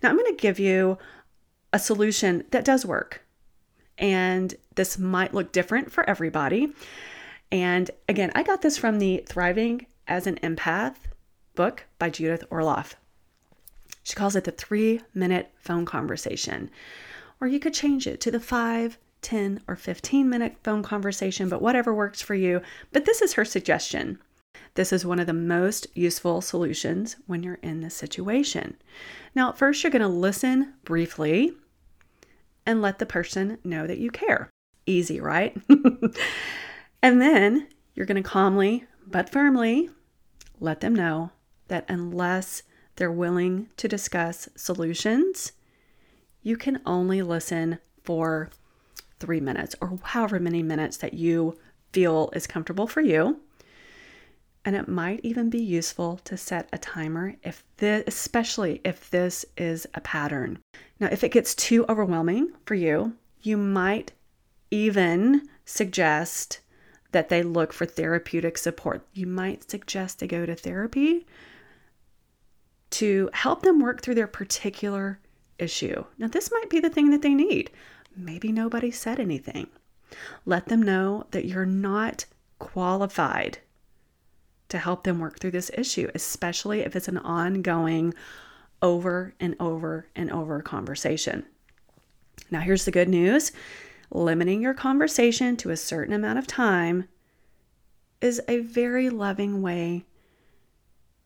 Now, 0.02 0.10
I'm 0.10 0.16
going 0.16 0.34
to 0.34 0.40
give 0.40 0.58
you 0.58 0.98
a 1.72 1.78
solution 1.78 2.44
that 2.50 2.64
does 2.64 2.86
work. 2.86 3.22
And 3.98 4.54
this 4.76 4.98
might 4.98 5.34
look 5.34 5.52
different 5.52 5.92
for 5.92 6.08
everybody. 6.08 6.72
And 7.52 7.90
again, 8.08 8.30
I 8.34 8.42
got 8.42 8.62
this 8.62 8.78
from 8.78 8.98
the 8.98 9.24
Thriving 9.26 9.86
as 10.06 10.26
an 10.26 10.36
Empath 10.42 10.96
book 11.54 11.84
by 11.98 12.10
Judith 12.10 12.44
Orloff. 12.50 12.94
She 14.02 14.14
calls 14.14 14.36
it 14.36 14.44
the 14.44 14.50
three 14.50 15.00
minute 15.14 15.50
phone 15.58 15.84
conversation. 15.84 16.70
Or 17.40 17.48
you 17.48 17.58
could 17.58 17.74
change 17.74 18.06
it 18.06 18.20
to 18.22 18.30
the 18.30 18.40
five, 18.40 18.98
10, 19.22 19.62
or 19.66 19.76
15 19.76 20.28
minute 20.28 20.56
phone 20.62 20.82
conversation, 20.82 21.48
but 21.48 21.62
whatever 21.62 21.94
works 21.94 22.22
for 22.22 22.34
you. 22.34 22.62
But 22.92 23.04
this 23.04 23.20
is 23.22 23.34
her 23.34 23.44
suggestion. 23.44 24.18
This 24.74 24.92
is 24.92 25.04
one 25.04 25.18
of 25.18 25.26
the 25.26 25.32
most 25.32 25.86
useful 25.94 26.40
solutions 26.40 27.16
when 27.26 27.42
you're 27.42 27.58
in 27.62 27.80
this 27.80 27.94
situation. 27.94 28.76
Now, 29.34 29.52
first, 29.52 29.82
you're 29.82 29.90
going 29.90 30.02
to 30.02 30.08
listen 30.08 30.74
briefly 30.84 31.52
and 32.64 32.80
let 32.80 32.98
the 32.98 33.06
person 33.06 33.58
know 33.64 33.86
that 33.86 33.98
you 33.98 34.10
care. 34.10 34.48
Easy, 34.86 35.20
right? 35.20 35.56
And 37.02 37.20
then 37.20 37.68
you're 37.94 38.06
going 38.06 38.22
to 38.22 38.28
calmly 38.28 38.84
but 39.06 39.30
firmly 39.30 39.90
let 40.60 40.80
them 40.80 40.94
know 40.94 41.30
that 41.68 41.84
unless 41.88 42.62
they're 42.96 43.10
willing 43.10 43.68
to 43.76 43.88
discuss 43.88 44.48
solutions, 44.56 45.52
you 46.42 46.56
can 46.56 46.80
only 46.84 47.22
listen 47.22 47.78
for 48.04 48.50
three 49.18 49.40
minutes 49.40 49.74
or 49.80 49.98
however 50.02 50.38
many 50.38 50.62
minutes 50.62 50.96
that 50.98 51.14
you 51.14 51.56
feel 51.92 52.30
is 52.34 52.46
comfortable 52.46 52.86
for 52.86 53.00
you. 53.00 53.40
And 54.64 54.76
it 54.76 54.88
might 54.88 55.20
even 55.22 55.48
be 55.48 55.62
useful 55.62 56.20
to 56.24 56.36
set 56.36 56.68
a 56.72 56.78
timer 56.78 57.34
if 57.42 57.64
this, 57.78 58.04
especially 58.06 58.80
if 58.84 59.08
this 59.08 59.46
is 59.56 59.86
a 59.94 60.00
pattern. 60.02 60.58
Now, 60.98 61.08
if 61.10 61.24
it 61.24 61.32
gets 61.32 61.54
too 61.54 61.86
overwhelming 61.88 62.52
for 62.66 62.74
you, 62.74 63.14
you 63.42 63.56
might 63.56 64.12
even 64.70 65.48
suggest 65.64 66.60
that 67.12 67.28
they 67.28 67.42
look 67.42 67.72
for 67.72 67.86
therapeutic 67.86 68.58
support. 68.58 69.06
You 69.12 69.26
might 69.26 69.70
suggest 69.70 70.18
they 70.18 70.26
go 70.26 70.46
to 70.46 70.54
therapy 70.54 71.26
to 72.90 73.30
help 73.32 73.62
them 73.62 73.80
work 73.80 74.02
through 74.02 74.16
their 74.16 74.26
particular 74.26 75.20
issue. 75.58 76.04
Now, 76.18 76.28
this 76.28 76.50
might 76.50 76.70
be 76.70 76.80
the 76.80 76.90
thing 76.90 77.10
that 77.10 77.22
they 77.22 77.34
need. 77.34 77.70
Maybe 78.16 78.52
nobody 78.52 78.90
said 78.90 79.20
anything. 79.20 79.68
Let 80.44 80.66
them 80.66 80.82
know 80.82 81.26
that 81.30 81.44
you're 81.44 81.66
not 81.66 82.24
qualified 82.58 83.58
to 84.68 84.78
help 84.78 85.04
them 85.04 85.18
work 85.18 85.38
through 85.38 85.50
this 85.52 85.70
issue, 85.74 86.10
especially 86.14 86.80
if 86.80 86.96
it's 86.96 87.08
an 87.08 87.18
ongoing 87.18 88.14
over 88.82 89.34
and 89.40 89.54
over 89.60 90.06
and 90.16 90.30
over 90.30 90.60
conversation. 90.62 91.44
Now, 92.50 92.60
here's 92.60 92.84
the 92.84 92.90
good 92.90 93.08
news 93.08 93.52
limiting 94.10 94.62
your 94.62 94.74
conversation 94.74 95.56
to 95.56 95.70
a 95.70 95.76
certain 95.76 96.12
amount 96.12 96.38
of 96.38 96.46
time 96.46 97.08
is 98.20 98.40
a 98.48 98.58
very 98.58 99.08
loving 99.08 99.62
way 99.62 100.04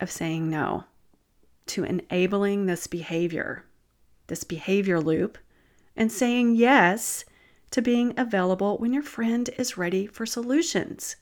of 0.01 0.11
saying 0.11 0.49
no 0.49 0.85
to 1.67 1.85
enabling 1.85 2.67
this 2.67 2.87
behavior, 2.87 3.65
this 4.27 4.45
behavior 4.45 5.01
loop, 5.01 5.39
and 5.97 6.13
saying 6.13 6.55
yes 6.55 7.25
to 7.71 7.83
being 7.83 8.13
available 8.17 8.77
when 8.79 8.93
your 8.93 9.03
friend 9.03 9.51
is 9.57 9.79
ready 9.79 10.07
for 10.07 10.27
solutions. 10.27 11.17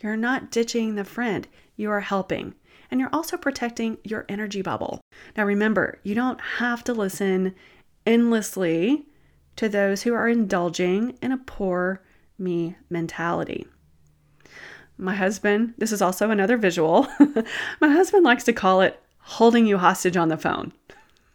You're 0.00 0.16
not 0.16 0.50
ditching 0.50 0.94
the 0.94 1.04
friend, 1.04 1.48
you 1.76 1.90
are 1.90 2.00
helping. 2.00 2.54
And 2.90 3.00
you're 3.00 3.10
also 3.12 3.36
protecting 3.36 3.98
your 4.04 4.24
energy 4.28 4.62
bubble. 4.62 5.00
Now, 5.36 5.44
remember, 5.44 5.98
you 6.04 6.14
don't 6.14 6.40
have 6.40 6.84
to 6.84 6.94
listen 6.94 7.54
endlessly 8.06 9.06
to 9.58 9.68
those 9.68 10.02
who 10.02 10.14
are 10.14 10.28
indulging 10.28 11.18
in 11.20 11.32
a 11.32 11.36
poor 11.36 12.00
me 12.38 12.76
mentality. 12.88 13.66
My 14.96 15.16
husband, 15.16 15.74
this 15.78 15.90
is 15.90 16.00
also 16.00 16.30
another 16.30 16.56
visual. 16.56 17.08
My 17.80 17.88
husband 17.88 18.24
likes 18.24 18.44
to 18.44 18.52
call 18.52 18.80
it 18.82 19.02
holding 19.18 19.66
you 19.66 19.78
hostage 19.78 20.16
on 20.16 20.28
the 20.28 20.36
phone 20.36 20.72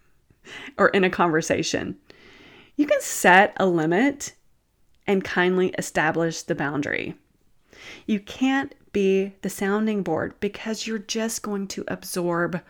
or 0.77 0.87
in 0.89 1.03
a 1.03 1.09
conversation. 1.09 1.97
You 2.77 2.85
can 2.85 3.01
set 3.01 3.53
a 3.57 3.65
limit 3.65 4.33
and 5.05 5.21
kindly 5.21 5.73
establish 5.77 6.43
the 6.43 6.55
boundary. 6.55 7.15
You 8.05 8.21
can't 8.21 8.73
be 8.93 9.33
the 9.41 9.49
sounding 9.49 10.01
board 10.01 10.33
because 10.39 10.87
you're 10.87 10.97
just 10.97 11.41
going 11.41 11.67
to 11.67 11.83
absorb 11.89 12.61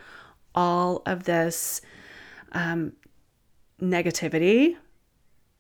all 0.56 1.04
of 1.06 1.26
this 1.26 1.82
um, 2.54 2.94
negativity 3.80 4.78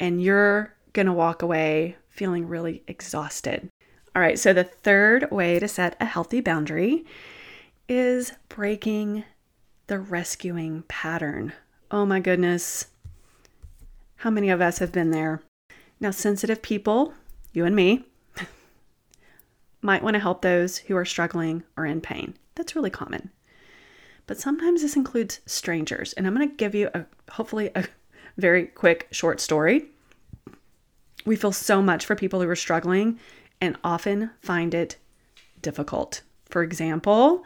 and 0.04 0.22
you're 0.22 0.76
going 0.92 1.06
to 1.06 1.14
walk 1.14 1.42
away 1.42 1.96
feeling 2.10 2.46
really 2.46 2.84
exhausted. 2.90 3.70
All 4.14 4.22
right, 4.22 4.38
so 4.38 4.52
the 4.52 4.66
third 4.66 5.32
way 5.32 5.60
to 5.60 5.68
set 5.70 5.96
a 5.98 6.06
healthy 6.06 6.42
boundary 6.42 7.06
is 7.88 8.34
breaking 8.50 9.24
the 9.88 10.00
rescuing 10.00 10.84
pattern. 10.90 11.54
Oh 11.90 12.06
my 12.06 12.20
goodness. 12.20 12.88
How 14.18 14.30
many 14.30 14.50
of 14.50 14.60
us 14.60 14.80
have 14.80 14.92
been 14.92 15.12
there? 15.12 15.42
Now, 16.02 16.12
sensitive 16.12 16.62
people, 16.62 17.14
you 17.54 17.64
and 17.64 17.74
me, 17.74 18.04
might 19.82 20.04
want 20.04 20.16
to 20.16 20.20
help 20.20 20.42
those 20.42 20.80
who 20.80 20.98
are 20.98 21.06
struggling 21.06 21.64
or 21.78 21.86
in 21.86 22.02
pain. 22.02 22.34
That's 22.56 22.76
really 22.76 22.90
common. 22.90 23.32
But 24.28 24.38
sometimes 24.38 24.82
this 24.82 24.98
includes 24.98 25.40
strangers. 25.46 26.12
And 26.12 26.28
I'm 26.28 26.36
going 26.36 26.50
to 26.50 26.56
give 26.58 26.76
you 26.76 26.90
a 26.94 27.06
hopefully 27.32 27.72
a 27.74 27.86
very 28.38 28.66
quick 28.66 29.08
short 29.12 29.40
story. 29.40 29.88
We 31.26 31.36
feel 31.36 31.52
so 31.52 31.82
much 31.82 32.06
for 32.06 32.16
people 32.16 32.42
who 32.42 32.50
are 32.50 32.56
struggling 32.56 33.20
and 33.62 33.78
often 33.84 34.32
find 34.42 34.74
it 34.74 34.98
difficult. 35.62 36.22
For 36.50 36.64
example, 36.64 37.44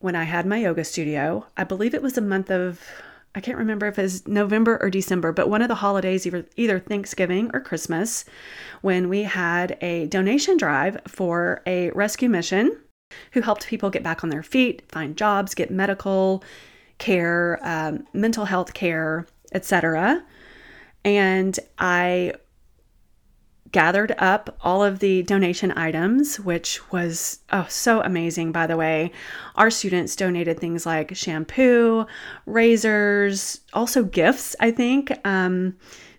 when 0.00 0.14
I 0.14 0.24
had 0.24 0.46
my 0.46 0.58
yoga 0.58 0.84
studio, 0.84 1.46
I 1.56 1.64
believe 1.64 1.94
it 1.94 2.02
was 2.02 2.18
a 2.18 2.22
month 2.22 2.50
of 2.50 2.80
I 3.34 3.40
can't 3.40 3.56
remember 3.56 3.86
if 3.86 3.98
it 3.98 4.02
was 4.02 4.28
November 4.28 4.78
or 4.82 4.90
December, 4.90 5.32
but 5.32 5.48
one 5.48 5.62
of 5.62 5.68
the 5.68 5.76
holidays, 5.76 6.26
either, 6.56 6.78
Thanksgiving 6.78 7.50
or 7.54 7.60
Christmas, 7.60 8.26
when 8.82 9.08
we 9.08 9.22
had 9.22 9.78
a 9.80 10.06
donation 10.08 10.58
drive 10.58 11.00
for 11.08 11.62
a 11.66 11.90
rescue 11.92 12.28
mission 12.28 12.76
who 13.32 13.40
helped 13.40 13.66
people 13.66 13.88
get 13.88 14.02
back 14.02 14.22
on 14.22 14.28
their 14.28 14.42
feet, 14.42 14.82
find 14.88 15.16
jobs, 15.16 15.54
get 15.54 15.70
medical 15.70 16.44
care, 16.98 17.58
um, 17.62 18.06
mental 18.12 18.44
health 18.44 18.74
care, 18.74 19.26
etc. 19.54 20.22
And 21.04 21.58
I 21.78 22.34
gathered 23.72 24.14
up 24.18 24.56
all 24.60 24.84
of 24.84 24.98
the 24.98 25.22
donation 25.22 25.72
items, 25.72 26.38
which 26.38 26.92
was 26.92 27.40
oh, 27.50 27.66
so 27.68 28.02
amazing, 28.02 28.52
by 28.52 28.66
the 28.66 28.76
way. 28.76 29.10
Our 29.56 29.70
students 29.70 30.14
donated 30.14 30.60
things 30.60 30.86
like 30.86 31.16
shampoo, 31.16 32.06
razors, 32.46 33.60
also 33.72 34.04
gifts, 34.04 34.54
I 34.60 34.70
think, 34.70 35.10
um, 35.26 35.76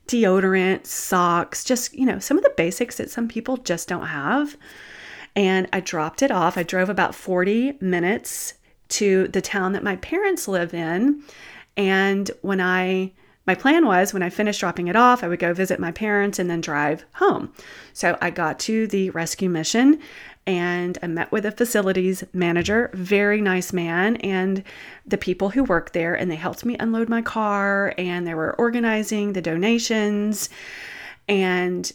deodorant, 0.07 0.87
socks, 0.87 1.63
just, 1.63 1.93
you 1.93 2.05
know, 2.05 2.19
some 2.19 2.37
of 2.37 2.43
the 2.43 2.53
basics 2.57 2.97
that 2.97 3.11
some 3.11 3.27
people 3.27 3.57
just 3.57 3.87
don't 3.87 4.07
have. 4.07 4.57
And 5.35 5.67
I 5.71 5.79
dropped 5.79 6.21
it 6.21 6.31
off. 6.31 6.57
I 6.57 6.63
drove 6.63 6.89
about 6.89 7.15
40 7.15 7.77
minutes 7.79 8.55
to 8.89 9.27
the 9.29 9.41
town 9.41 9.73
that 9.73 9.83
my 9.83 9.95
parents 9.97 10.47
live 10.47 10.73
in. 10.73 11.23
And 11.77 12.29
when 12.41 12.61
I 12.61 13.13
my 13.45 13.55
plan 13.55 13.85
was 13.85 14.13
when 14.13 14.23
I 14.23 14.29
finished 14.29 14.61
dropping 14.61 14.87
it 14.87 14.95
off, 14.95 15.23
I 15.23 15.27
would 15.27 15.39
go 15.39 15.53
visit 15.53 15.79
my 15.79 15.91
parents 15.91 16.39
and 16.39 16.49
then 16.49 16.61
drive 16.61 17.05
home. 17.15 17.51
So 17.91 18.17
I 18.21 18.29
got 18.29 18.57
to 18.59 18.87
the 18.87 19.09
rescue 19.09 19.49
mission 19.49 19.99
and 20.45 20.97
I 21.01 21.07
met 21.07 21.31
with 21.31 21.45
a 21.45 21.51
facilities 21.51 22.23
manager, 22.33 22.89
very 22.93 23.41
nice 23.41 23.71
man, 23.71 24.17
and 24.17 24.63
the 25.05 25.17
people 25.17 25.49
who 25.49 25.63
work 25.63 25.91
there. 25.93 26.15
And 26.15 26.29
they 26.29 26.35
helped 26.35 26.65
me 26.65 26.77
unload 26.79 27.09
my 27.09 27.21
car 27.21 27.93
and 27.97 28.25
they 28.27 28.33
were 28.33 28.55
organizing 28.55 29.33
the 29.33 29.41
donations. 29.41 30.49
And 31.27 31.91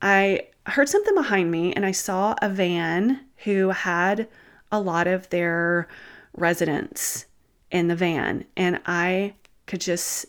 I 0.00 0.48
heard 0.66 0.88
something 0.88 1.14
behind 1.14 1.50
me 1.50 1.72
and 1.72 1.84
I 1.84 1.92
saw 1.92 2.34
a 2.40 2.48
van 2.48 3.20
who 3.38 3.70
had 3.70 4.28
a 4.70 4.80
lot 4.80 5.06
of 5.06 5.28
their 5.30 5.88
residents 6.34 7.26
in 7.70 7.88
the 7.88 7.96
van. 7.96 8.44
And 8.56 8.80
I 8.86 9.34
could 9.66 9.80
just 9.80 10.26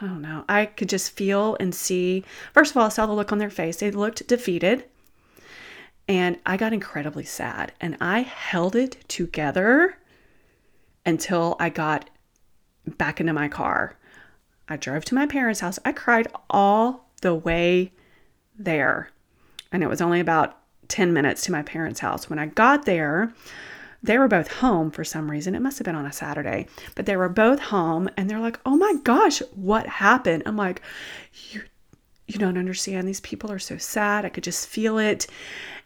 I 0.00 0.06
don't 0.06 0.22
know. 0.22 0.44
I 0.48 0.66
could 0.66 0.88
just 0.88 1.12
feel 1.12 1.56
and 1.60 1.74
see. 1.74 2.24
First 2.52 2.72
of 2.72 2.76
all, 2.76 2.86
I 2.86 2.90
saw 2.90 3.06
the 3.06 3.12
look 3.12 3.32
on 3.32 3.38
their 3.38 3.50
face. 3.50 3.78
They 3.78 3.90
looked 3.90 4.26
defeated. 4.26 4.84
And 6.08 6.38
I 6.44 6.56
got 6.56 6.72
incredibly 6.72 7.24
sad. 7.24 7.72
And 7.80 7.96
I 8.00 8.20
held 8.20 8.76
it 8.76 8.96
together 9.08 9.96
until 11.06 11.56
I 11.58 11.68
got 11.68 12.10
back 12.86 13.20
into 13.20 13.32
my 13.32 13.48
car. 13.48 13.96
I 14.68 14.76
drove 14.76 15.04
to 15.06 15.14
my 15.14 15.26
parents' 15.26 15.60
house. 15.60 15.78
I 15.84 15.92
cried 15.92 16.28
all 16.50 17.10
the 17.20 17.34
way 17.34 17.92
there. 18.58 19.10
And 19.70 19.82
it 19.82 19.88
was 19.88 20.00
only 20.00 20.20
about 20.20 20.58
10 20.88 21.12
minutes 21.12 21.44
to 21.44 21.52
my 21.52 21.62
parents' 21.62 22.00
house. 22.00 22.28
When 22.28 22.38
I 22.38 22.46
got 22.46 22.84
there, 22.84 23.32
they 24.02 24.18
were 24.18 24.28
both 24.28 24.48
home 24.48 24.90
for 24.90 25.04
some 25.04 25.30
reason. 25.30 25.54
It 25.54 25.62
must 25.62 25.78
have 25.78 25.84
been 25.84 25.94
on 25.94 26.06
a 26.06 26.12
Saturday, 26.12 26.66
but 26.94 27.06
they 27.06 27.16
were 27.16 27.28
both 27.28 27.60
home 27.60 28.08
and 28.16 28.28
they're 28.28 28.40
like, 28.40 28.58
"Oh 28.66 28.76
my 28.76 28.94
gosh, 29.04 29.40
what 29.54 29.86
happened?" 29.86 30.42
I'm 30.46 30.56
like, 30.56 30.82
"You 31.50 31.62
you 32.26 32.38
don't 32.38 32.58
understand. 32.58 33.06
These 33.06 33.20
people 33.20 33.52
are 33.52 33.58
so 33.58 33.76
sad. 33.76 34.24
I 34.24 34.28
could 34.28 34.44
just 34.44 34.68
feel 34.68 34.98
it." 34.98 35.26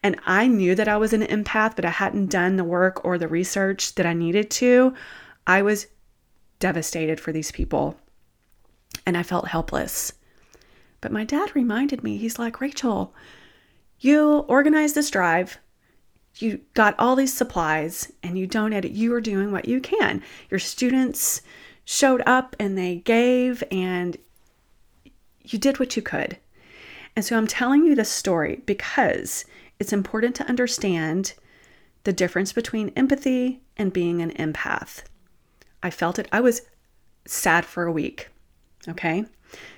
And 0.02 0.20
I 0.26 0.46
knew 0.46 0.74
that 0.74 0.88
I 0.88 0.96
was 0.96 1.12
an 1.12 1.22
empath, 1.22 1.76
but 1.76 1.84
I 1.84 1.90
hadn't 1.90 2.30
done 2.30 2.56
the 2.56 2.64
work 2.64 3.04
or 3.04 3.18
the 3.18 3.28
research 3.28 3.94
that 3.96 4.06
I 4.06 4.12
needed 4.12 4.50
to. 4.52 4.94
I 5.46 5.62
was 5.62 5.88
devastated 6.58 7.20
for 7.20 7.32
these 7.32 7.50
people 7.52 7.98
and 9.04 9.16
I 9.16 9.22
felt 9.22 9.48
helpless. 9.48 10.12
But 11.00 11.12
my 11.12 11.24
dad 11.24 11.54
reminded 11.54 12.02
me, 12.02 12.16
he's 12.16 12.38
like, 12.38 12.60
Rachel, 12.60 13.14
you 14.00 14.38
organized 14.48 14.94
this 14.94 15.10
drive 15.10 15.58
you 16.38 16.60
got 16.74 16.94
all 16.98 17.16
these 17.16 17.32
supplies 17.32 18.12
and 18.22 18.38
you 18.38 18.46
donated, 18.46 18.96
you 18.96 19.14
are 19.14 19.20
doing 19.20 19.52
what 19.52 19.66
you 19.66 19.80
can. 19.80 20.22
Your 20.50 20.60
students 20.60 21.40
showed 21.84 22.22
up 22.26 22.54
and 22.58 22.76
they 22.76 22.96
gave, 22.96 23.62
and 23.70 24.16
you 25.42 25.58
did 25.58 25.78
what 25.78 25.96
you 25.96 26.02
could. 26.02 26.36
And 27.14 27.24
so 27.24 27.36
I'm 27.36 27.46
telling 27.46 27.84
you 27.84 27.94
this 27.94 28.10
story 28.10 28.62
because 28.66 29.44
it's 29.78 29.92
important 29.92 30.34
to 30.36 30.48
understand 30.48 31.34
the 32.04 32.12
difference 32.12 32.52
between 32.52 32.90
empathy 32.90 33.60
and 33.76 33.92
being 33.92 34.20
an 34.20 34.32
empath. 34.32 35.02
I 35.82 35.90
felt 35.90 36.18
it. 36.18 36.28
I 36.32 36.40
was 36.40 36.62
sad 37.26 37.64
for 37.64 37.84
a 37.84 37.92
week. 37.92 38.28
Okay. 38.88 39.24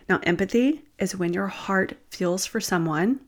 Now, 0.09 0.21
empathy 0.23 0.83
is 0.99 1.17
when 1.17 1.33
your 1.33 1.47
heart 1.47 1.97
feels 2.11 2.47
for 2.47 2.61
someone 2.61 3.21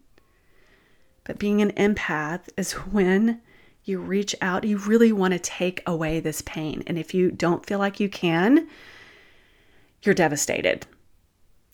but 1.30 1.38
being 1.38 1.62
an 1.62 1.70
empath 1.74 2.48
is 2.56 2.72
when 2.72 3.40
you 3.84 4.00
reach 4.00 4.34
out, 4.40 4.64
you 4.64 4.78
really 4.78 5.12
want 5.12 5.32
to 5.32 5.38
take 5.38 5.80
away 5.86 6.18
this 6.18 6.42
pain. 6.42 6.82
And 6.88 6.98
if 6.98 7.14
you 7.14 7.30
don't 7.30 7.64
feel 7.64 7.78
like 7.78 8.00
you 8.00 8.08
can, 8.08 8.66
you're 10.02 10.12
devastated. 10.12 10.88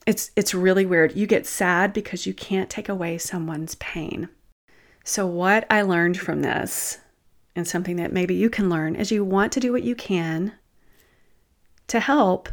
It's 0.06 0.30
it's 0.36 0.52
really 0.52 0.84
weird. 0.84 1.16
You 1.16 1.26
get 1.26 1.46
sad 1.46 1.94
because 1.94 2.26
you 2.26 2.34
can't 2.34 2.68
take 2.68 2.90
away 2.90 3.16
someone's 3.16 3.76
pain. 3.76 4.28
So 5.04 5.26
what 5.26 5.64
I 5.70 5.80
learned 5.80 6.20
from 6.20 6.42
this 6.42 6.98
and 7.54 7.66
something 7.66 7.96
that 7.96 8.12
maybe 8.12 8.34
you 8.34 8.50
can 8.50 8.68
learn 8.68 8.94
is 8.94 9.10
you 9.10 9.24
want 9.24 9.52
to 9.52 9.60
do 9.60 9.72
what 9.72 9.84
you 9.84 9.94
can 9.94 10.52
to 11.86 11.98
help 11.98 12.50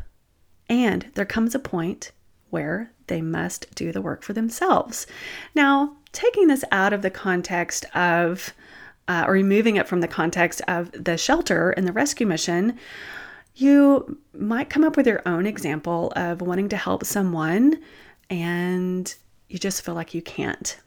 and 0.70 1.08
there 1.16 1.26
comes 1.26 1.54
a 1.54 1.60
point 1.60 2.14
where 2.50 2.94
they 3.08 3.22
must 3.22 3.76
do 3.76 3.92
the 3.92 4.02
work 4.02 4.24
for 4.24 4.32
themselves. 4.32 5.06
Now, 5.54 5.98
taking 6.14 6.48
this 6.48 6.64
out 6.72 6.94
of 6.94 7.02
the 7.02 7.10
context 7.10 7.86
of, 7.96 8.54
uh, 9.08 9.26
or 9.28 9.34
removing 9.34 9.76
it 9.76 9.88
from 9.88 10.00
the 10.00 10.08
context 10.08 10.62
of 10.68 10.92
the 10.92 11.18
shelter 11.18 11.72
and 11.72 11.88
the 11.88 11.92
rescue 11.92 12.26
mission, 12.26 12.80
you 13.56 14.18
might 14.34 14.70
come 14.70 14.84
up 14.84 14.96
with 14.96 15.06
your 15.06 15.22
own 15.26 15.46
example 15.46 16.14
of 16.16 16.42
wanting 16.42 16.70
to 16.70 16.78
help 16.78 17.06
someone 17.06 17.78
and 18.30 19.16
you 19.50 19.60
just 19.60 19.84
feel 19.84 19.94
like 19.94 20.14
you 20.14 20.22
can't. 20.22 20.80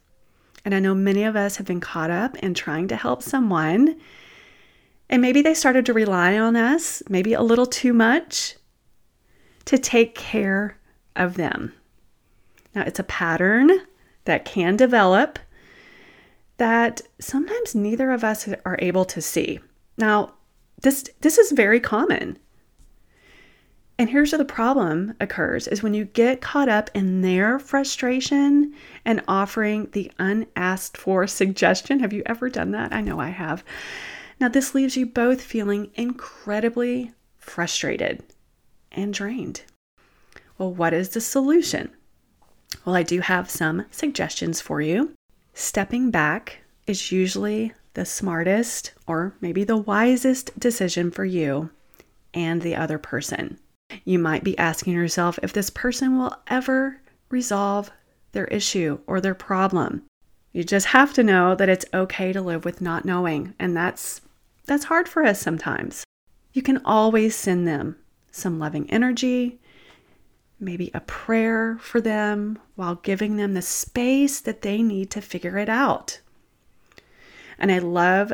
And 0.64 0.74
I 0.74 0.80
know 0.80 0.94
many 0.94 1.22
of 1.22 1.36
us 1.36 1.56
have 1.56 1.66
been 1.66 1.80
caught 1.80 2.10
up 2.10 2.36
in 2.38 2.54
trying 2.54 2.88
to 2.88 2.96
help 2.96 3.22
someone, 3.22 3.96
and 5.08 5.22
maybe 5.22 5.40
they 5.40 5.54
started 5.54 5.86
to 5.86 5.92
rely 5.92 6.36
on 6.36 6.56
us, 6.56 7.04
maybe 7.08 7.34
a 7.34 7.42
little 7.42 7.66
too 7.66 7.92
much, 7.92 8.56
to 9.66 9.78
take 9.78 10.16
care 10.16 10.76
of 11.14 11.34
them. 11.34 11.72
Now, 12.74 12.82
it's 12.82 12.98
a 12.98 13.04
pattern 13.04 13.80
that 14.26 14.44
can 14.44 14.76
develop 14.76 15.38
that 16.58 17.00
sometimes 17.18 17.74
neither 17.74 18.10
of 18.10 18.24
us 18.24 18.48
are 18.64 18.78
able 18.78 19.04
to 19.04 19.20
see. 19.20 19.60
Now, 19.98 20.34
this 20.82 21.08
this 21.20 21.38
is 21.38 21.52
very 21.52 21.80
common. 21.80 22.38
And 23.98 24.10
here's 24.10 24.32
where 24.32 24.38
the 24.38 24.44
problem 24.44 25.14
occurs 25.20 25.66
is 25.66 25.82
when 25.82 25.94
you 25.94 26.04
get 26.04 26.42
caught 26.42 26.68
up 26.68 26.90
in 26.92 27.22
their 27.22 27.58
frustration 27.58 28.74
and 29.06 29.22
offering 29.26 29.88
the 29.92 30.12
unasked 30.18 30.98
for 30.98 31.26
suggestion. 31.26 32.00
Have 32.00 32.12
you 32.12 32.22
ever 32.26 32.50
done 32.50 32.72
that? 32.72 32.92
I 32.92 33.00
know 33.00 33.18
I 33.18 33.30
have. 33.30 33.64
Now, 34.38 34.48
this 34.48 34.74
leaves 34.74 34.98
you 34.98 35.06
both 35.06 35.40
feeling 35.40 35.90
incredibly 35.94 37.12
frustrated 37.38 38.22
and 38.92 39.14
drained. 39.14 39.62
Well, 40.58 40.74
what 40.74 40.92
is 40.92 41.10
the 41.10 41.22
solution? 41.22 41.90
Well, 42.84 42.94
I 42.94 43.02
do 43.02 43.20
have 43.20 43.50
some 43.50 43.86
suggestions 43.90 44.60
for 44.60 44.80
you. 44.80 45.12
Stepping 45.54 46.10
back 46.10 46.58
is 46.86 47.10
usually 47.10 47.72
the 47.94 48.04
smartest 48.04 48.92
or 49.06 49.34
maybe 49.40 49.64
the 49.64 49.76
wisest 49.76 50.58
decision 50.58 51.10
for 51.10 51.24
you 51.24 51.70
and 52.34 52.62
the 52.62 52.76
other 52.76 52.98
person. 52.98 53.58
You 54.04 54.18
might 54.18 54.44
be 54.44 54.58
asking 54.58 54.92
yourself 54.92 55.38
if 55.42 55.52
this 55.52 55.70
person 55.70 56.18
will 56.18 56.36
ever 56.48 57.00
resolve 57.30 57.90
their 58.32 58.46
issue 58.46 58.98
or 59.06 59.20
their 59.20 59.34
problem. 59.34 60.02
You 60.52 60.64
just 60.64 60.86
have 60.86 61.12
to 61.14 61.22
know 61.22 61.54
that 61.54 61.68
it's 61.68 61.84
okay 61.94 62.32
to 62.32 62.40
live 62.40 62.64
with 62.64 62.80
not 62.80 63.04
knowing, 63.04 63.54
and 63.58 63.76
that's 63.76 64.20
that's 64.66 64.84
hard 64.84 65.08
for 65.08 65.22
us 65.22 65.40
sometimes. 65.40 66.04
You 66.52 66.62
can 66.62 66.80
always 66.84 67.36
send 67.36 67.68
them 67.68 67.96
some 68.30 68.58
loving 68.58 68.90
energy, 68.90 69.60
maybe 70.58 70.90
a 70.94 71.00
prayer 71.00 71.76
for 71.80 72.00
them 72.00 72.58
while 72.74 72.96
giving 72.96 73.36
them 73.36 73.54
the 73.54 73.62
space 73.62 74.40
that 74.40 74.62
they 74.62 74.82
need 74.82 75.10
to 75.10 75.20
figure 75.20 75.58
it 75.58 75.68
out. 75.68 76.20
And 77.58 77.70
I 77.70 77.78
love 77.78 78.32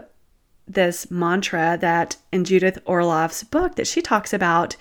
this 0.67 1.11
mantra 1.11 1.77
that 1.81 2.17
in 2.33 2.45
Judith 2.45 2.79
Orloff's 2.87 3.43
book 3.43 3.75
that 3.75 3.87
she 3.87 4.01
talks 4.01 4.33
about 4.33 4.77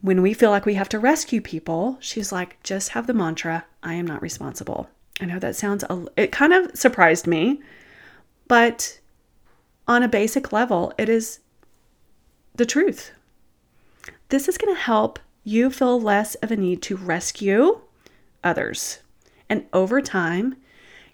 when 0.00 0.22
we 0.22 0.34
feel 0.34 0.50
like 0.50 0.66
we 0.66 0.74
have 0.74 0.88
to 0.90 0.98
rescue 0.98 1.40
people, 1.40 1.96
she's 2.00 2.32
like, 2.32 2.62
just 2.62 2.90
have 2.90 3.06
the 3.06 3.14
mantra, 3.14 3.64
I 3.82 3.94
am 3.94 4.06
not 4.06 4.22
responsible. 4.22 4.88
I 5.20 5.24
know 5.24 5.38
that 5.38 5.56
sounds, 5.56 5.84
it 6.16 6.32
kind 6.32 6.52
of 6.52 6.76
surprised 6.76 7.26
me, 7.26 7.60
but 8.46 9.00
on 9.88 10.02
a 10.02 10.08
basic 10.08 10.52
level, 10.52 10.92
it 10.98 11.08
is 11.08 11.40
the 12.54 12.66
truth. 12.66 13.12
This 14.28 14.48
is 14.48 14.58
going 14.58 14.74
to 14.74 14.80
help 14.80 15.18
you 15.46 15.70
feel 15.70 16.00
less 16.00 16.34
of 16.36 16.50
a 16.50 16.56
need 16.56 16.82
to 16.82 16.96
rescue 16.96 17.80
others. 18.42 18.98
And 19.48 19.64
over 19.72 20.02
time, 20.02 20.56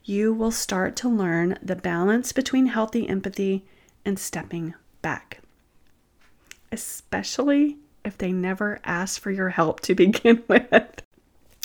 you 0.05 0.33
will 0.33 0.51
start 0.51 0.97
to 0.97 1.09
learn 1.09 1.59
the 1.62 1.77
balance 1.77 2.33
between 2.33 2.64
healthy 2.64 3.07
empathy 3.07 3.66
and 4.07 4.18
stepping 4.18 4.73
back, 5.03 5.40
especially 6.73 7.77
if 8.07 8.16
they 8.16 8.33
never 8.33 8.81
ask 8.85 9.21
for 9.21 9.31
your 9.31 9.51
help 9.51 9.81
to 9.81 9.95
begin 10.05 10.42
with. 10.49 11.03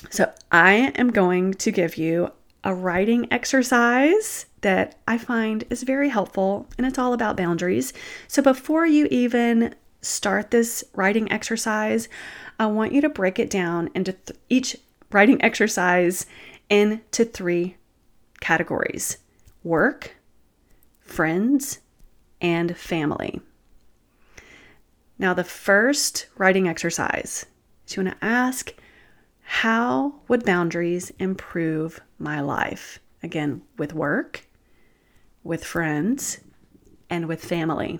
So, 0.09 0.29
I 0.51 0.91
am 0.95 1.11
going 1.11 1.53
to 1.53 1.71
give 1.71 1.95
you 1.95 2.33
a 2.65 2.75
writing 2.75 3.31
exercise 3.31 4.45
that 4.59 4.95
I 5.07 5.17
find 5.17 5.63
is 5.69 5.83
very 5.83 6.09
helpful, 6.09 6.67
and 6.77 6.85
it's 6.85 6.99
all 6.99 7.13
about 7.13 7.37
boundaries. 7.37 7.93
So, 8.27 8.41
before 8.41 8.85
you 8.85 9.07
even 9.09 9.73
start 10.07 10.51
this 10.51 10.83
writing 10.93 11.31
exercise, 11.31 12.09
I 12.59 12.65
want 12.67 12.91
you 12.91 13.01
to 13.01 13.09
break 13.09 13.39
it 13.39 13.49
down 13.49 13.89
into 13.93 14.13
th- 14.13 14.39
each 14.49 14.77
writing 15.11 15.41
exercise 15.43 16.25
into 16.69 17.25
three 17.25 17.77
categories 18.39 19.17
work, 19.63 20.15
friends, 21.01 21.79
and 22.41 22.77
family. 22.77 23.41
Now, 25.19 25.33
the 25.33 25.43
first 25.43 26.27
writing 26.37 26.67
exercise 26.67 27.45
is 27.87 27.95
you 27.95 28.03
want 28.03 28.19
to 28.19 28.25
ask, 28.25 28.73
how 29.41 30.15
would 30.27 30.45
boundaries 30.45 31.11
improve 31.19 32.01
my 32.19 32.41
life? 32.41 32.99
Again, 33.23 33.63
with 33.77 33.93
work, 33.93 34.45
with 35.43 35.63
friends, 35.63 36.39
and 37.09 37.27
with 37.27 37.43
family. 37.43 37.99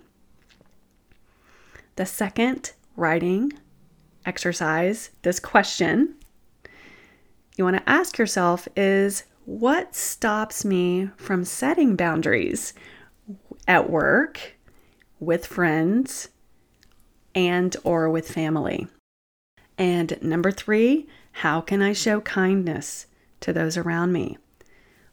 The 1.98 2.06
second 2.06 2.74
writing 2.96 3.54
exercise, 4.24 5.10
this 5.24 5.40
question 5.40 6.14
you 7.58 7.64
want 7.64 7.76
to 7.76 7.90
ask 7.90 8.20
yourself 8.20 8.68
is 8.76 9.24
what 9.46 9.96
stops 9.96 10.64
me 10.64 11.10
from 11.18 11.44
setting 11.44 11.96
boundaries 11.96 12.76
at 13.68 13.90
work, 13.90 14.58
with 15.20 15.48
friends, 15.48 16.30
and 17.34 17.76
or 17.84 18.12
with 18.12 18.30
family? 18.30 18.86
And 19.80 20.20
number 20.22 20.52
3, 20.52 21.08
how 21.32 21.62
can 21.62 21.82
I 21.82 21.94
show 21.94 22.22
kindness 22.22 23.08
to 23.40 23.52
those 23.52 23.76
around 23.76 24.12
me 24.12 24.38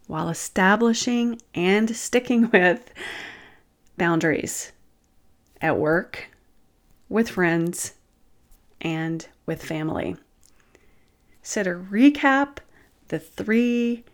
while 0.06 0.28
establishing 0.28 1.40
and 1.54 1.96
sticking 1.96 2.50
with 2.52 2.92
boundaries 3.96 4.72
at 5.62 5.78
work, 5.78 6.28
with 7.08 7.30
friends, 7.30 7.94
and 8.80 9.28
with 9.46 9.62
family? 9.62 10.16
So, 11.42 11.62
to 11.62 11.70
recap 11.70 12.58
the 13.08 13.18
three 13.18 14.04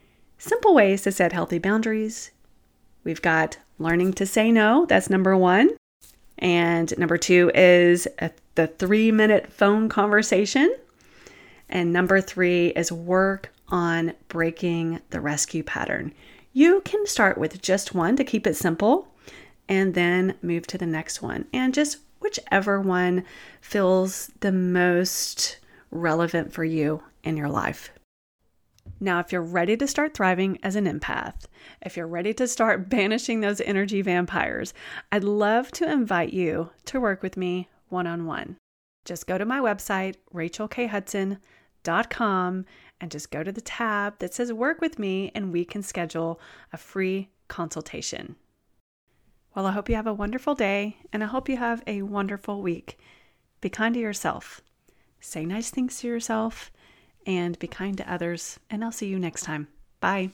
simple 0.40 0.74
ways 0.74 1.02
to 1.02 1.12
set 1.12 1.32
healthy 1.32 1.58
boundaries. 1.58 2.30
We've 3.04 3.22
got 3.22 3.58
learning 3.78 4.14
to 4.14 4.26
say 4.26 4.50
no, 4.50 4.86
that's 4.86 5.10
number 5.10 5.36
one. 5.36 5.70
And 6.38 6.96
number 6.98 7.18
two 7.18 7.50
is 7.54 8.08
a, 8.18 8.30
the 8.54 8.66
three 8.66 9.12
minute 9.12 9.52
phone 9.52 9.88
conversation. 9.88 10.74
And 11.68 11.92
number 11.92 12.20
three 12.20 12.68
is 12.68 12.90
work 12.90 13.52
on 13.68 14.14
breaking 14.28 15.00
the 15.10 15.20
rescue 15.20 15.62
pattern. 15.62 16.12
You 16.52 16.80
can 16.84 17.06
start 17.06 17.38
with 17.38 17.62
just 17.62 17.94
one 17.94 18.16
to 18.16 18.24
keep 18.24 18.46
it 18.46 18.56
simple 18.56 19.08
and 19.68 19.94
then 19.94 20.34
move 20.42 20.66
to 20.68 20.78
the 20.78 20.86
next 20.86 21.22
one. 21.22 21.44
And 21.52 21.72
just 21.72 21.98
whichever 22.20 22.80
one 22.80 23.24
feels 23.60 24.30
the 24.40 24.52
most 24.52 25.58
relevant 25.90 26.52
for 26.52 26.64
you 26.64 27.02
in 27.22 27.36
your 27.36 27.48
life. 27.48 27.92
Now, 28.98 29.20
if 29.20 29.30
you're 29.32 29.42
ready 29.42 29.76
to 29.76 29.86
start 29.86 30.14
thriving 30.14 30.58
as 30.62 30.74
an 30.76 30.86
empath, 30.86 31.44
if 31.82 31.94
you're 31.96 32.06
ready 32.06 32.32
to 32.34 32.46
start 32.46 32.90
banishing 32.90 33.40
those 33.40 33.62
energy 33.62 34.02
vampires, 34.02 34.74
I'd 35.10 35.24
love 35.24 35.72
to 35.72 35.90
invite 35.90 36.32
you 36.32 36.70
to 36.86 37.00
work 37.00 37.20
with 37.22 37.36
me 37.36 37.68
one 37.88 38.06
on 38.06 38.26
one. 38.26 38.56
Just 39.04 39.26
go 39.26 39.36
to 39.38 39.44
my 39.44 39.58
website, 39.60 40.14
rachelkhudson.com, 40.34 42.64
and 43.00 43.10
just 43.10 43.30
go 43.30 43.42
to 43.42 43.50
the 43.50 43.62
tab 43.62 44.18
that 44.18 44.34
says 44.34 44.52
Work 44.52 44.82
with 44.82 44.98
Me, 44.98 45.32
and 45.34 45.52
we 45.52 45.64
can 45.64 45.82
schedule 45.82 46.38
a 46.72 46.76
free 46.76 47.30
consultation. 47.48 48.36
Well, 49.54 49.66
I 49.66 49.72
hope 49.72 49.88
you 49.88 49.96
have 49.96 50.06
a 50.06 50.14
wonderful 50.14 50.54
day, 50.54 50.96
and 51.12 51.24
I 51.24 51.26
hope 51.26 51.48
you 51.48 51.56
have 51.56 51.82
a 51.86 52.02
wonderful 52.02 52.62
week. 52.62 52.98
Be 53.60 53.68
kind 53.68 53.94
to 53.94 54.00
yourself, 54.00 54.60
say 55.20 55.44
nice 55.44 55.70
things 55.70 55.98
to 56.00 56.06
yourself 56.06 56.70
and 57.26 57.58
be 57.58 57.66
kind 57.66 57.96
to 57.98 58.12
others. 58.12 58.58
And 58.70 58.84
I'll 58.84 58.92
see 58.92 59.06
you 59.06 59.18
next 59.18 59.42
time. 59.42 59.68
Bye. 60.00 60.30